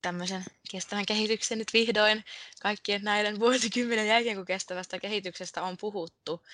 tämmöisen 0.02 0.44
kestävän 0.70 1.06
kehityksen 1.06 1.58
nyt 1.58 1.72
vihdoin 1.72 2.24
kaikkien 2.62 3.04
näiden 3.04 3.40
vuosikymmenen 3.40 4.06
jälkeen, 4.08 4.36
kun 4.36 4.44
kestävästä 4.44 4.98
kehityksestä 4.98 5.62
on 5.62 5.76
puhuttu, 5.76 6.46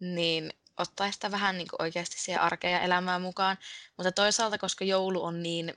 niin 0.00 0.52
ottaa 0.78 1.12
sitä 1.12 1.30
vähän 1.30 1.58
niin 1.58 1.68
oikeasti 1.78 2.18
siihen 2.18 2.42
arkeen 2.42 2.72
ja 2.72 2.80
elämään 2.80 3.22
mukaan. 3.22 3.58
Mutta 3.96 4.12
toisaalta, 4.12 4.58
koska 4.58 4.84
joulu 4.84 5.24
on 5.24 5.42
niin, 5.42 5.74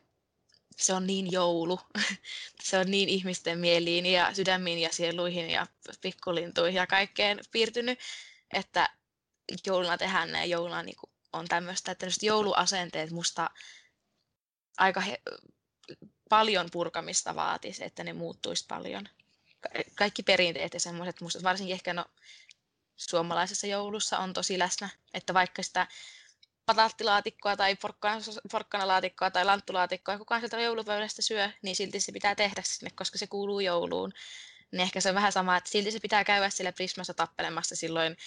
se 0.77 0.93
on 0.93 1.07
niin 1.07 1.31
joulu, 1.31 1.79
se 2.63 2.77
on 2.77 2.91
niin 2.91 3.09
ihmisten 3.09 3.59
mieliin 3.59 4.05
ja 4.05 4.33
sydämiin 4.33 4.79
ja 4.79 4.89
sieluihin 4.91 5.49
ja 5.49 5.67
pikkulintuihin 6.01 6.77
ja 6.77 6.87
kaikkeen 6.87 7.39
piirtynyt, 7.51 7.99
että 8.53 8.89
jouluna 9.65 9.97
tehdään 9.97 10.31
näin, 10.31 10.49
jouluna 10.49 10.83
niin 10.83 10.95
on 11.33 11.47
tämmöistä, 11.47 11.91
että 11.91 12.07
jouluasenteet 12.21 13.11
musta 13.11 13.49
aika 14.77 15.01
he, 15.01 15.21
paljon 16.29 16.69
purkamista 16.71 17.35
vaatisi, 17.35 17.83
että 17.83 18.03
ne 18.03 18.13
muuttuisi 18.13 18.65
paljon. 18.67 19.09
Kaikki 19.95 20.23
perinteet 20.23 20.73
ja 20.73 20.79
semmoiset, 20.79 21.21
musta 21.21 21.43
varsinkin 21.43 21.73
ehkä 21.73 21.93
no, 21.93 22.05
suomalaisessa 22.97 23.67
joulussa 23.67 24.17
on 24.17 24.33
tosi 24.33 24.59
läsnä, 24.59 24.89
että 25.13 25.33
vaikka 25.33 25.63
sitä 25.63 25.87
pataattilaatikkoa 26.65 27.57
tai 27.57 27.77
porkkanalaatikkoa 28.51 29.31
tai 29.31 29.45
lanttulaatikkoa 29.45 30.17
kukaan 30.17 30.41
sieltä 30.41 30.61
joulupöydästä 30.61 31.21
syö, 31.21 31.49
niin 31.61 31.75
silti 31.75 31.99
se 31.99 32.11
pitää 32.11 32.35
tehdä 32.35 32.61
sinne, 32.65 32.91
koska 32.95 33.17
se 33.17 33.27
kuuluu 33.27 33.59
jouluun. 33.59 34.13
Niin 34.71 34.81
ehkä 34.81 35.01
se 35.01 35.09
on 35.09 35.15
vähän 35.15 35.31
sama, 35.31 35.57
että 35.57 35.69
silti 35.69 35.91
se 35.91 35.99
pitää 35.99 36.23
käydä 36.23 36.49
siellä 36.49 36.71
Prismassa 36.71 37.13
tappelemassa 37.13 37.75
silloin 37.75 38.17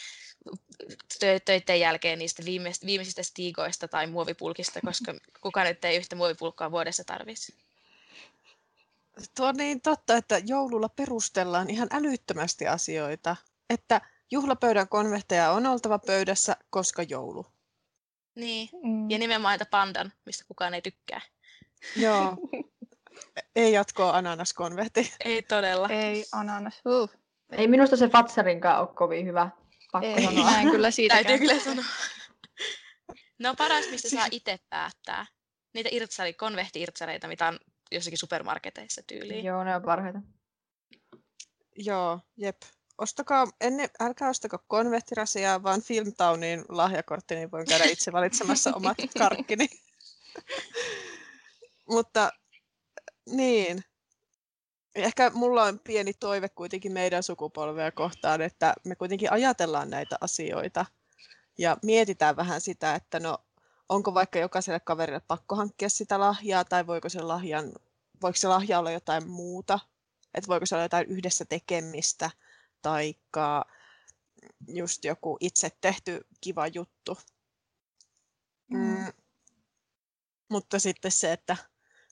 töiden 1.45 1.81
jälkeen 1.81 2.19
niistä 2.19 2.43
viimeisistä 2.87 3.23
stiikoista 3.23 3.89
tai 3.89 4.07
muovipulkista, 4.07 4.81
koska 4.85 5.15
kukaan 5.41 5.67
nyt 5.67 5.85
ei 5.85 5.97
yhtä 5.97 6.17
muovipulkkaa 6.17 6.71
vuodessa 6.71 7.05
tarvitsisi. 7.05 7.68
Tuo 9.37 9.47
on 9.47 9.57
niin 9.57 9.81
totta, 9.81 10.17
että 10.17 10.41
joululla 10.47 10.89
perustellaan 10.89 11.71
ihan 11.71 11.89
älyttömästi 11.93 12.67
asioita. 12.67 13.37
Että 13.71 14.01
juhlapöydän 14.31 14.89
konvehteja 14.89 15.53
on 15.53 15.67
oltava 15.67 15.99
pöydässä, 15.99 16.57
koska 16.71 17.03
joulu. 17.03 17.47
Niin, 18.35 18.69
mm. 18.85 19.11
ja 19.11 19.19
nimenomaan 19.19 19.55
että 19.55 19.67
pandan, 19.71 20.13
mistä 20.27 20.45
kukaan 20.49 20.75
ei 20.75 20.83
tykkää. 20.83 21.21
Joo. 21.97 22.37
ei 23.57 23.73
jatkoa 23.73 24.11
ananaskonvehti. 24.11 25.13
Ei 25.25 25.43
todella. 25.43 25.89
Ei 25.89 26.25
ananas. 26.33 26.83
Uh. 26.87 27.11
Ei 27.53 27.69
minusta 27.69 27.97
se 27.97 28.09
Fatsarinkaan 28.09 28.81
ole 28.81 28.89
kovin 28.95 29.27
hyvä. 29.27 29.51
Pakko 29.93 30.09
ei, 30.09 30.25
sanoa. 30.25 30.51
Näin 30.51 30.71
kyllä 30.71 30.91
siitä. 30.91 31.15
Täytyy 31.15 31.39
kyllä 31.39 31.61
sanoa. 31.61 31.85
No 33.39 33.55
paras, 33.55 33.85
mistä 33.91 34.09
saa 34.09 34.27
itse 34.31 34.59
päättää. 34.71 35.27
Niitä 35.75 35.89
irtsari, 35.93 36.33
konvehti-irtsareita, 36.33 37.29
mitä 37.29 37.49
on 37.49 37.59
jossakin 37.93 38.19
supermarketeissa 38.19 39.03
tyyliin. 39.07 39.45
Joo, 39.45 39.65
ne 39.65 39.77
on 39.77 39.83
parhaita. 39.83 40.23
Joo, 41.77 42.21
jep. 42.37 42.57
Ostakaa, 42.99 43.47
ennen, 43.61 43.91
älkää 44.01 44.29
ostako 44.29 44.59
konvehtirasia, 44.67 45.63
vaan 45.63 45.83
Filmtownin 45.83 46.65
lahjakortti, 46.69 47.35
niin 47.35 47.51
voin 47.51 47.67
käydä 47.67 47.85
itse 47.85 48.13
valitsemassa 48.13 48.71
omat 48.75 48.97
karkkini. 49.19 49.69
Mutta 51.89 52.33
niin, 53.27 53.85
Ehkä 54.99 55.31
mulla 55.35 55.65
on 55.65 55.79
pieni 55.79 56.13
toive 56.15 56.49
kuitenkin 56.49 56.93
meidän 56.93 57.23
sukupolvea 57.23 57.93
kohtaan, 57.93 58.41
että 58.43 58.75
me 58.85 58.97
kuitenkin 58.97 59.33
ajatellaan 59.33 59.91
näitä 59.91 60.17
asioita 60.21 60.87
ja 61.59 61.77
mietitään 61.83 62.37
vähän 62.37 62.61
sitä, 62.61 62.95
että 62.95 63.21
no 63.21 63.39
onko 63.89 64.15
vaikka 64.15 64.39
jokaiselle 64.39 64.81
kaverille 64.81 65.21
pakko 65.21 65.57
hankkia 65.57 65.89
sitä 65.89 66.21
lahjaa 66.21 66.65
tai 66.65 66.87
voiko 66.87 67.09
se, 67.09 67.23
lahjan, 67.23 67.73
voiko 68.23 68.37
se 68.37 68.49
lahja 68.49 68.79
olla 68.79 68.91
jotain 68.91 69.29
muuta, 69.29 69.79
että 70.35 70.49
voiko 70.49 70.67
se 70.67 70.75
olla 70.75 70.85
jotain 70.85 71.07
yhdessä 71.07 71.45
tekemistä 71.45 72.31
tai 72.83 73.15
just 74.69 75.05
joku 75.05 75.37
itse 75.41 75.71
tehty 75.81 76.27
kiva 76.41 76.67
juttu. 76.67 77.19
Mm. 78.71 78.79
Mm. 78.79 79.13
Mutta 80.49 80.79
sitten 80.79 81.11
se, 81.11 81.33
että 81.33 81.57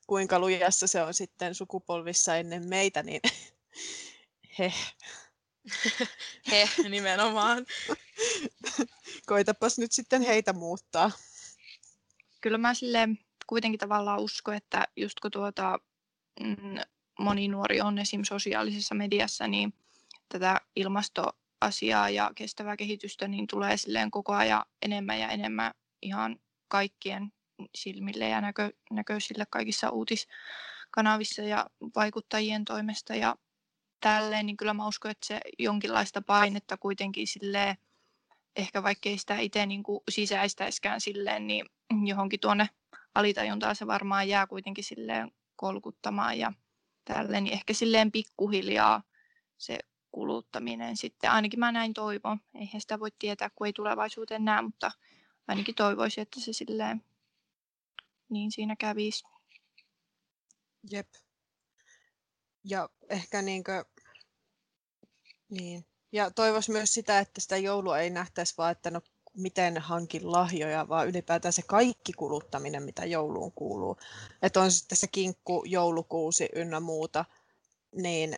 kuinka 0.07 0.39
lujassa 0.39 0.87
se 0.87 1.03
on 1.03 1.15
sitten 1.15 1.55
sukupolvissa 1.55 2.37
ennen 2.37 2.69
meitä, 2.69 3.03
niin 3.03 3.21
he. 4.59 4.73
he, 6.51 6.69
nimenomaan. 6.89 7.67
Koitapas 9.27 9.79
nyt 9.79 9.93
sitten 9.93 10.23
heitä 10.23 10.53
muuttaa. 10.53 11.11
Kyllä 12.47 12.59
mä 12.59 12.75
sille 12.75 13.09
kuitenkin 13.47 13.79
tavallaan 13.79 14.21
usko, 14.21 14.53
että 14.53 14.85
just 14.97 15.21
kun 15.21 15.31
tuota, 15.31 15.79
mm, 16.41 16.79
moni 17.19 17.49
nuori 17.49 17.81
on 17.81 17.99
esim. 17.99 18.25
sosiaalisessa 18.25 18.95
mediassa, 18.95 19.49
niin 19.49 19.75
tätä 20.29 20.61
ilmastoasiaa 20.77 22.11
ja 22.11 22.31
kestävää 22.35 22.77
kehitystä 22.77 23.29
niin 23.29 23.47
tulee 23.47 23.77
silleen 23.77 24.11
koko 24.11 24.33
ajan 24.33 24.63
enemmän 24.83 25.21
ja 25.21 25.29
enemmän 25.29 25.73
ihan 26.03 26.37
kaikkien 26.69 27.33
silmille 27.75 28.29
ja 28.29 28.41
näkö, 28.41 28.73
näköisille 28.91 29.45
kaikissa 29.51 29.91
uutiskanavissa 29.91 31.43
ja 31.43 31.67
vaikuttajien 31.97 32.65
toimesta 32.65 33.15
ja 33.15 33.37
tälleen, 34.01 34.47
niin 34.47 34.57
kyllä 34.57 34.75
mä 34.75 34.89
uskon, 34.89 35.11
että 35.11 35.27
se 35.27 35.41
jonkinlaista 35.59 36.23
painetta 36.23 36.77
kuitenkin 36.77 37.27
silleen, 37.27 37.77
ehkä 38.57 38.83
vaikkei 38.83 39.19
sitä 39.19 39.39
itse 39.39 39.67
niin 39.67 39.83
kuin 39.83 40.01
sisäistäiskään 40.11 41.01
silleen, 41.01 41.47
niin 41.47 41.67
johonkin 42.07 42.41
tuonne 42.41 42.69
alitajuntaan 43.15 43.77
se 43.77 43.87
varmaan 43.87 44.29
jää 44.29 44.47
kuitenkin 44.47 44.85
silleen 44.85 45.33
kolkuttamaan 45.57 46.39
ja 46.39 46.53
tälleen, 47.05 47.45
niin 47.45 47.55
ehkä 47.55 47.73
silleen 47.73 48.13
pikkuhiljaa 48.13 49.03
se 49.59 49.79
kuluttaminen 50.13 50.97
sitten, 50.97 51.31
ainakin 51.31 51.61
mä 51.61 51.73
näin 51.73 51.95
toivon, 51.95 52.41
eihän 52.55 52.81
sitä 52.81 53.01
voi 53.01 53.11
tietää, 53.19 53.51
kun 53.55 53.67
ei 53.67 53.73
tulevaisuuteen 53.73 54.45
näe, 54.45 54.63
mutta 54.63 54.91
ainakin 55.49 55.75
toivoisin, 55.75 56.23
että 56.23 56.41
se 56.41 56.53
silleen 56.53 57.05
niin 58.29 58.53
siinä 58.53 58.77
kävisi. 58.77 59.25
Jep. 60.91 61.09
Ja 62.65 62.89
ehkä 63.09 63.43
niinkö, 63.43 63.85
niin. 65.51 65.85
Ja 66.17 66.31
toivoisi 66.31 66.71
myös 66.71 66.95
sitä, 66.95 67.19
että 67.19 67.41
sitä 67.41 67.57
joulua 67.57 67.99
ei 67.99 68.11
nähtäisi 68.11 68.55
vaan, 68.59 68.73
että 68.73 68.91
no 68.91 69.01
miten 69.35 69.79
hankin 69.79 70.33
lahjoja, 70.33 70.89
vaan 70.89 71.09
ylipäätään 71.09 71.53
se 71.53 71.63
kaikki 71.63 72.13
kuluttaminen, 72.13 72.83
mitä 72.83 73.05
jouluun 73.05 73.53
kuuluu. 73.53 73.97
Että 74.43 74.61
on 74.61 74.71
sitten 74.71 74.99
se 74.99 75.07
kinkku, 75.07 75.63
joulukuusi 75.67 76.49
ynnä 76.55 76.81
muuta, 76.81 77.25
niin 77.95 78.37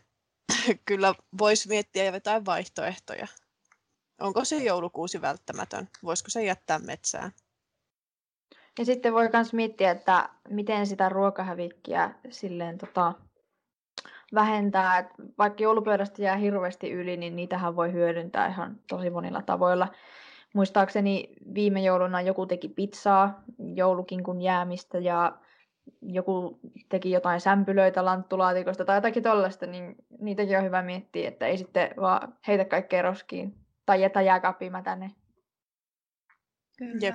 kyllä 0.85 1.15
voisi 1.39 1.69
miettiä 1.69 2.05
jotain 2.05 2.45
vaihtoehtoja. 2.45 3.27
Onko 4.21 4.45
se 4.45 4.57
joulukuusi 4.57 5.21
välttämätön? 5.21 5.89
Voisiko 6.05 6.31
se 6.31 6.45
jättää 6.45 6.79
metsään? 6.79 7.33
Ja 8.79 8.85
sitten 8.85 9.13
voi 9.13 9.31
myös 9.33 9.53
miettiä, 9.53 9.91
että 9.91 10.29
miten 10.49 10.87
sitä 10.87 11.09
ruokahävikkiä 11.09 12.15
silleen 12.31 12.79
tota, 12.79 13.15
vähentää. 14.35 14.99
Et 14.99 15.07
vaikka 15.39 15.63
joulupöydästä 15.63 16.23
jää 16.23 16.37
hirveästi 16.37 16.91
yli, 16.93 17.17
niin 17.17 17.37
niitähän 17.37 17.77
voi 17.77 17.93
hyödyntää 17.93 18.47
ihan 18.47 18.77
tosi 18.89 19.11
monilla 19.11 19.43
tavoilla. 19.43 19.89
Muistaakseni 20.55 21.29
viime 21.55 21.83
jouluna 21.83 22.21
joku 22.21 22.47
teki 22.47 22.69
pizzaa 22.69 23.43
joulukinkun 23.59 24.43
jäämistä 24.43 24.99
ja 24.99 25.39
joku 26.03 26.61
teki 26.89 27.11
jotain 27.11 27.41
sämpylöitä 27.41 28.05
lanttulaatikosta 28.05 28.85
tai 28.85 28.97
jotakin 28.97 29.23
tollaista, 29.23 29.67
niin 29.67 29.97
niitäkin 30.21 30.59
on 30.59 30.65
hyvä 30.65 30.83
miettiä, 30.83 31.29
että 31.29 31.47
ei 31.47 31.59
sitten 31.59 31.91
vaan 32.01 32.35
heitä 32.47 32.65
kaikkea 32.65 33.03
roskiin 33.03 33.55
tai 33.87 34.03
jätä 34.03 34.23
jääkaappiin 34.23 34.73
tänne. 34.85 35.11
Kyllä. 36.79 36.99
Jep. 37.07 37.15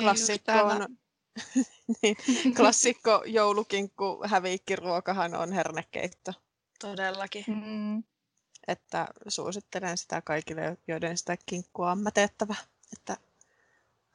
Klassikko 0.00 0.52
on, 0.52 0.96
niin, 2.02 2.16
klassikko 2.56 3.22
joulukinkku 3.26 4.22
häviikkiruokahan 4.26 5.34
on 5.34 5.52
hernekeitto. 5.52 6.32
Todellakin. 6.80 7.44
Mm. 7.46 8.02
Että 8.68 9.08
suosittelen 9.28 9.98
sitä 9.98 10.22
kaikille, 10.22 10.76
joiden 10.88 11.16
sitä 11.18 11.36
kinkkua 11.46 11.90
on 11.90 11.98
mätettävä. 11.98 12.54
Että 12.92 13.16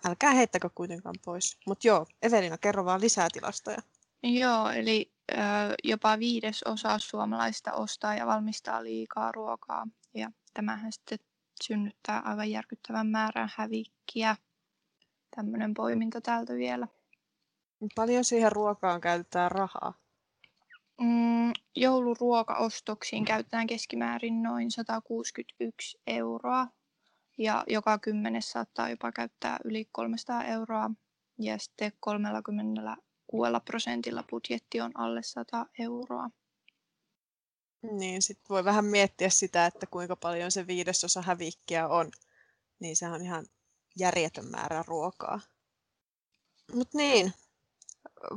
älkää 0.07 0.31
heittäkö 0.31 0.69
kuitenkaan 0.75 1.15
pois. 1.25 1.57
Mutta 1.67 1.87
joo, 1.87 2.05
Evelina, 2.21 2.57
kerro 2.57 2.85
vaan 2.85 3.01
lisää 3.01 3.27
tilastoja. 3.33 3.81
Joo, 4.23 4.69
eli 4.69 5.11
ö, 5.31 5.35
jopa 5.83 6.19
viides 6.19 6.63
osa 6.63 6.99
suomalaista 6.99 7.73
ostaa 7.73 8.15
ja 8.15 8.25
valmistaa 8.25 8.83
liikaa 8.83 9.31
ruokaa. 9.31 9.87
Ja 10.13 10.31
tämähän 10.53 10.91
sitten 10.91 11.19
synnyttää 11.63 12.19
aivan 12.19 12.51
järkyttävän 12.51 13.07
määrän 13.07 13.49
hävikkiä 13.55 14.35
tämmöinen 15.35 15.73
poiminta 15.73 16.21
täältä 16.21 16.53
vielä. 16.53 16.87
Paljon 17.95 18.23
siihen 18.23 18.51
ruokaan 18.51 19.01
käytetään 19.01 19.51
rahaa? 19.51 19.93
Mm, 21.01 21.53
jouluruokaostoksiin 21.75 23.25
käytetään 23.25 23.67
keskimäärin 23.67 24.43
noin 24.43 24.71
161 24.71 25.97
euroa 26.07 26.67
ja 27.37 27.63
joka 27.67 27.99
kymmenes 27.99 28.51
saattaa 28.51 28.89
jopa 28.89 29.11
käyttää 29.11 29.57
yli 29.63 29.89
300 29.91 30.43
euroa 30.43 30.91
ja 31.39 31.57
sitten 31.57 31.91
36 31.99 33.61
prosentilla 33.65 34.23
budjetti 34.29 34.81
on 34.81 34.91
alle 34.95 35.23
100 35.23 35.65
euroa. 35.79 36.29
Niin, 37.91 38.21
sitten 38.21 38.49
voi 38.49 38.65
vähän 38.65 38.85
miettiä 38.85 39.29
sitä, 39.29 39.65
että 39.65 39.85
kuinka 39.85 40.15
paljon 40.15 40.51
se 40.51 40.67
viidesosa 40.67 41.21
hävikkiä 41.21 41.87
on. 41.87 42.11
Niin 42.79 42.95
se 42.95 43.07
on 43.07 43.21
ihan 43.21 43.45
järjetön 43.95 44.45
määrä 44.51 44.83
ruokaa. 44.87 45.39
Mutta 46.73 46.97
niin, 46.97 47.33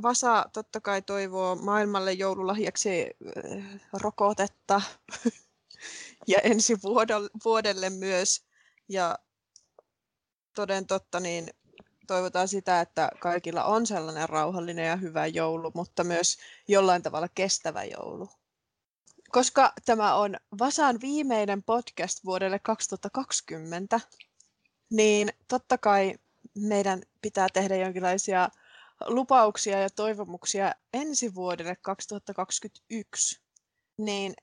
Vasa 0.01 0.45
totta 0.53 0.81
kai 0.81 1.01
toivoo 1.01 1.55
maailmalle 1.55 2.13
joululahjaksi 2.13 3.01
äh, 3.01 3.81
rokotetta 3.93 4.81
ja 6.27 6.37
ensi 6.43 6.77
vuodelle 7.43 7.89
myös. 7.89 8.45
Ja 8.89 9.19
toden 10.55 10.87
totta, 10.87 11.19
niin 11.19 11.49
toivotaan 12.07 12.47
sitä, 12.47 12.81
että 12.81 13.09
kaikilla 13.19 13.63
on 13.63 13.85
sellainen 13.85 14.29
rauhallinen 14.29 14.87
ja 14.87 14.95
hyvä 14.95 15.27
joulu, 15.27 15.71
mutta 15.75 16.03
myös 16.03 16.37
jollain 16.67 17.03
tavalla 17.03 17.27
kestävä 17.35 17.83
joulu. 17.83 18.29
Koska 19.31 19.73
tämä 19.85 20.15
on 20.15 20.35
Vasan 20.59 21.01
viimeinen 21.01 21.63
podcast 21.63 22.25
vuodelle 22.25 22.59
2020, 22.59 23.99
niin 24.89 25.29
totta 25.47 25.77
kai 25.77 26.13
meidän 26.57 27.01
pitää 27.21 27.47
tehdä 27.53 27.75
jonkinlaisia 27.75 28.49
lupauksia 29.05 29.79
ja 29.79 29.89
toivomuksia 29.89 30.73
ensi 30.93 31.35
vuodelle 31.35 31.75
2021. 31.75 33.41
Niin 33.97 34.33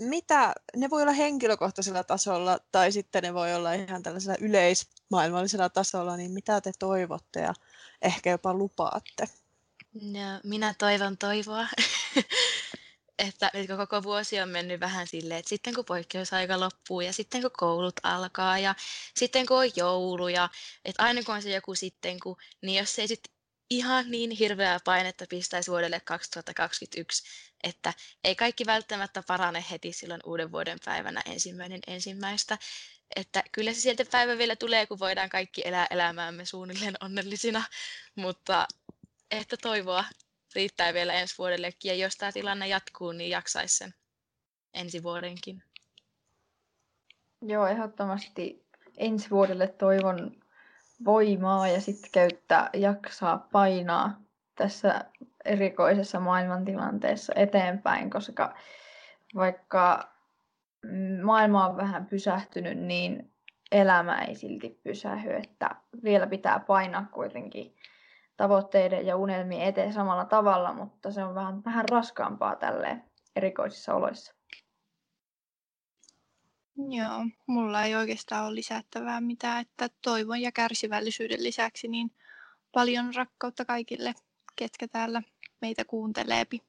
mitä, 0.00 0.54
ne 0.76 0.90
voi 0.90 1.02
olla 1.02 1.12
henkilökohtaisella 1.12 2.04
tasolla 2.04 2.58
tai 2.72 2.92
sitten 2.92 3.22
ne 3.22 3.34
voi 3.34 3.54
olla 3.54 3.72
ihan 3.72 4.02
tällaisella 4.02 4.36
yleismaailmallisella 4.40 5.68
tasolla, 5.68 6.16
niin 6.16 6.30
mitä 6.30 6.60
te 6.60 6.72
toivotte 6.78 7.40
ja 7.40 7.54
ehkä 8.02 8.30
jopa 8.30 8.54
lupaatte? 8.54 9.28
No, 9.94 10.40
minä 10.44 10.74
toivon 10.78 11.18
toivoa. 11.18 11.66
että 13.18 13.50
nyt 13.54 13.70
koko 13.76 14.02
vuosi 14.02 14.40
on 14.40 14.48
mennyt 14.48 14.80
vähän 14.80 15.06
silleen, 15.06 15.38
että 15.38 15.48
sitten 15.48 15.74
kun 15.74 15.84
poikkeusaika 15.84 16.60
loppuu 16.60 17.00
ja 17.00 17.12
sitten 17.12 17.42
kun 17.42 17.50
koulut 17.56 18.00
alkaa 18.02 18.58
ja 18.58 18.74
sitten 19.16 19.46
kun 19.46 19.58
on 19.58 19.70
joulu 19.76 20.28
ja 20.28 20.48
että 20.84 21.02
aina 21.02 21.22
kun 21.22 21.34
on 21.34 21.42
se 21.42 21.50
joku 21.50 21.74
sitten 21.74 22.20
kun, 22.20 22.36
niin 22.62 22.78
jos 22.78 22.98
ei 22.98 23.08
sitten 23.08 23.34
ihan 23.76 24.10
niin 24.10 24.30
hirveää 24.30 24.78
painetta 24.84 25.24
pistäisi 25.28 25.70
vuodelle 25.70 26.00
2021, 26.00 27.24
että 27.64 27.92
ei 28.24 28.34
kaikki 28.34 28.66
välttämättä 28.66 29.22
parane 29.26 29.64
heti 29.70 29.92
silloin 29.92 30.20
uuden 30.24 30.52
vuoden 30.52 30.78
päivänä 30.84 31.22
ensimmäinen 31.26 31.80
ensimmäistä. 31.86 32.58
Että 33.16 33.42
kyllä 33.52 33.72
se 33.72 33.80
sieltä 33.80 34.04
päivä 34.12 34.38
vielä 34.38 34.56
tulee, 34.56 34.86
kun 34.86 34.98
voidaan 34.98 35.28
kaikki 35.28 35.62
elää 35.64 35.86
elämäämme 35.90 36.44
suunnilleen 36.44 36.94
onnellisina, 37.00 37.64
mutta 38.14 38.68
että 39.30 39.56
toivoa 39.56 40.04
riittää 40.54 40.94
vielä 40.94 41.12
ensi 41.12 41.34
vuodellekin. 41.38 41.88
Ja 41.88 41.94
jos 41.94 42.16
tämä 42.16 42.32
tilanne 42.32 42.68
jatkuu, 42.68 43.12
niin 43.12 43.30
jaksaisi 43.30 43.76
sen 43.76 43.94
ensi 44.74 45.02
vuodenkin. 45.02 45.62
Joo, 47.42 47.66
ehdottomasti 47.66 48.66
ensi 48.96 49.30
vuodelle 49.30 49.68
toivon 49.68 50.41
voimaa 51.04 51.68
ja 51.68 51.80
sitten 51.80 52.10
käyttää, 52.12 52.70
jaksaa 52.74 53.48
painaa 53.52 54.20
tässä 54.54 55.04
erikoisessa 55.44 56.20
maailmantilanteessa 56.20 57.32
eteenpäin, 57.36 58.10
koska 58.10 58.54
vaikka 59.34 60.12
maailma 61.22 61.66
on 61.66 61.76
vähän 61.76 62.06
pysähtynyt, 62.06 62.78
niin 62.78 63.32
elämä 63.72 64.22
ei 64.22 64.34
silti 64.34 64.80
pysähy, 64.84 65.30
että 65.30 65.70
vielä 66.04 66.26
pitää 66.26 66.60
painaa 66.60 67.06
kuitenkin 67.12 67.74
tavoitteiden 68.36 69.06
ja 69.06 69.16
unelmien 69.16 69.62
eteen 69.62 69.92
samalla 69.92 70.24
tavalla, 70.24 70.72
mutta 70.72 71.10
se 71.10 71.24
on 71.24 71.34
vähän, 71.34 71.64
vähän 71.64 71.88
raskaampaa 71.88 72.56
tälle 72.56 73.00
erikoisissa 73.36 73.94
oloissa. 73.94 74.34
Joo, 76.76 77.26
mulla 77.46 77.82
ei 77.82 77.94
oikeastaan 77.94 78.46
ole 78.46 78.54
lisättävää 78.54 79.20
mitään, 79.20 79.60
että 79.60 79.88
toivon 80.02 80.40
ja 80.40 80.52
kärsivällisyyden 80.52 81.42
lisäksi 81.44 81.88
niin 81.88 82.10
paljon 82.72 83.14
rakkautta 83.14 83.64
kaikille, 83.64 84.14
ketkä 84.56 84.88
täällä 84.88 85.22
meitä 85.60 85.84
kuunteleepi. 85.84 86.62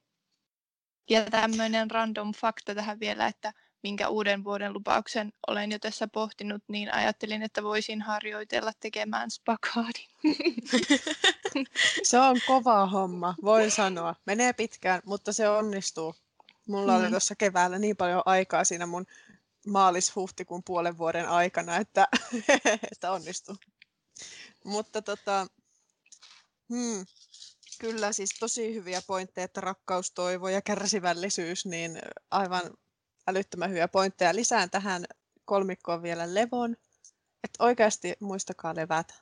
Ja 1.10 1.30
tämmöinen 1.30 1.90
random 1.90 2.32
fakta 2.32 2.74
tähän 2.74 3.00
vielä, 3.00 3.26
että 3.26 3.52
minkä 3.82 4.08
uuden 4.08 4.44
vuoden 4.44 4.72
lupauksen 4.72 5.32
olen 5.46 5.72
jo 5.72 5.78
tässä 5.78 6.08
pohtinut, 6.08 6.62
niin 6.68 6.94
ajattelin, 6.94 7.42
että 7.42 7.62
voisin 7.62 8.02
harjoitella 8.02 8.72
tekemään 8.80 9.30
spakaadin. 9.30 10.08
Se 12.02 12.18
on 12.18 12.36
kova 12.46 12.86
homma, 12.86 13.34
voin 13.42 13.70
sanoa. 13.70 14.14
Menee 14.26 14.52
pitkään, 14.52 15.02
mutta 15.04 15.32
se 15.32 15.48
onnistuu. 15.48 16.14
Mulla 16.68 16.92
mm. 16.92 17.00
oli 17.00 17.10
tuossa 17.10 17.34
keväällä 17.36 17.78
niin 17.78 17.96
paljon 17.96 18.22
aikaa 18.24 18.64
siinä 18.64 18.86
mun 18.86 19.06
maalis-huhtikuun 19.66 20.62
puolen 20.64 20.98
vuoden 20.98 21.28
aikana, 21.28 21.76
että, 21.76 22.08
että 22.92 23.12
onnistuu. 23.12 23.56
Mutta 24.64 25.02
tota, 25.02 25.46
hmm, 26.68 27.06
kyllä 27.78 28.12
siis 28.12 28.30
tosi 28.40 28.74
hyviä 28.74 29.02
pointteja, 29.06 29.44
että 29.44 29.60
rakkaus, 29.60 30.10
toivo 30.10 30.48
ja 30.48 30.62
kärsivällisyys, 30.62 31.66
niin 31.66 31.98
aivan 32.30 32.62
älyttömän 33.26 33.70
hyviä 33.70 33.88
pointteja. 33.88 34.34
Lisään 34.34 34.70
tähän 34.70 35.04
kolmikkoon 35.44 36.02
vielä 36.02 36.34
levon, 36.34 36.76
että 37.44 37.64
oikeasti 37.64 38.14
muistakaa 38.20 38.76
levätä. 38.76 39.14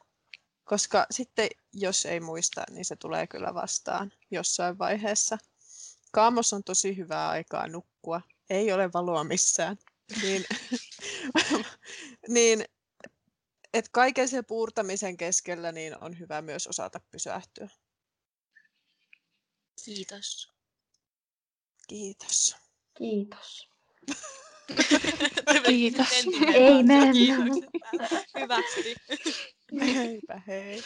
Koska 0.65 1.07
sitten, 1.11 1.49
jos 1.73 2.07
ei 2.07 2.21
muista, 2.21 2.65
niin 2.71 2.85
se 2.85 2.97
tulee 2.97 3.27
kyllä 3.27 3.55
vastaan 3.55 4.13
jossain 4.31 4.79
vaiheessa. 4.79 5.39
Kaamos 6.13 6.53
on 6.53 6.65
tosi 6.65 6.97
hyvää 6.97 7.29
aikaa 7.29 7.69
nukkua. 7.69 8.21
Ei 8.51 8.73
ole 8.73 8.93
valoa 8.93 9.25
missään. 9.25 9.77
Niin, 10.23 10.45
niin 12.29 12.65
että 13.75 13.91
kaiken 13.93 14.29
sen 14.29 14.45
puurtamisen 14.45 15.17
keskellä 15.17 15.73
niin 15.73 15.99
on 16.01 16.19
hyvä 16.19 16.43
myös 16.43 16.67
osata 16.67 17.01
pysähtyä. 17.11 17.69
Kiitos. 19.85 20.53
Kiitos. 21.89 22.57
Kiitos. 22.99 23.69
Kiitos. 25.67 26.09
Ei 26.55 26.83
mennä. 26.83 27.15
Hyvästi. 28.41 28.95
Heipä 29.81 30.43
hei. 30.47 30.83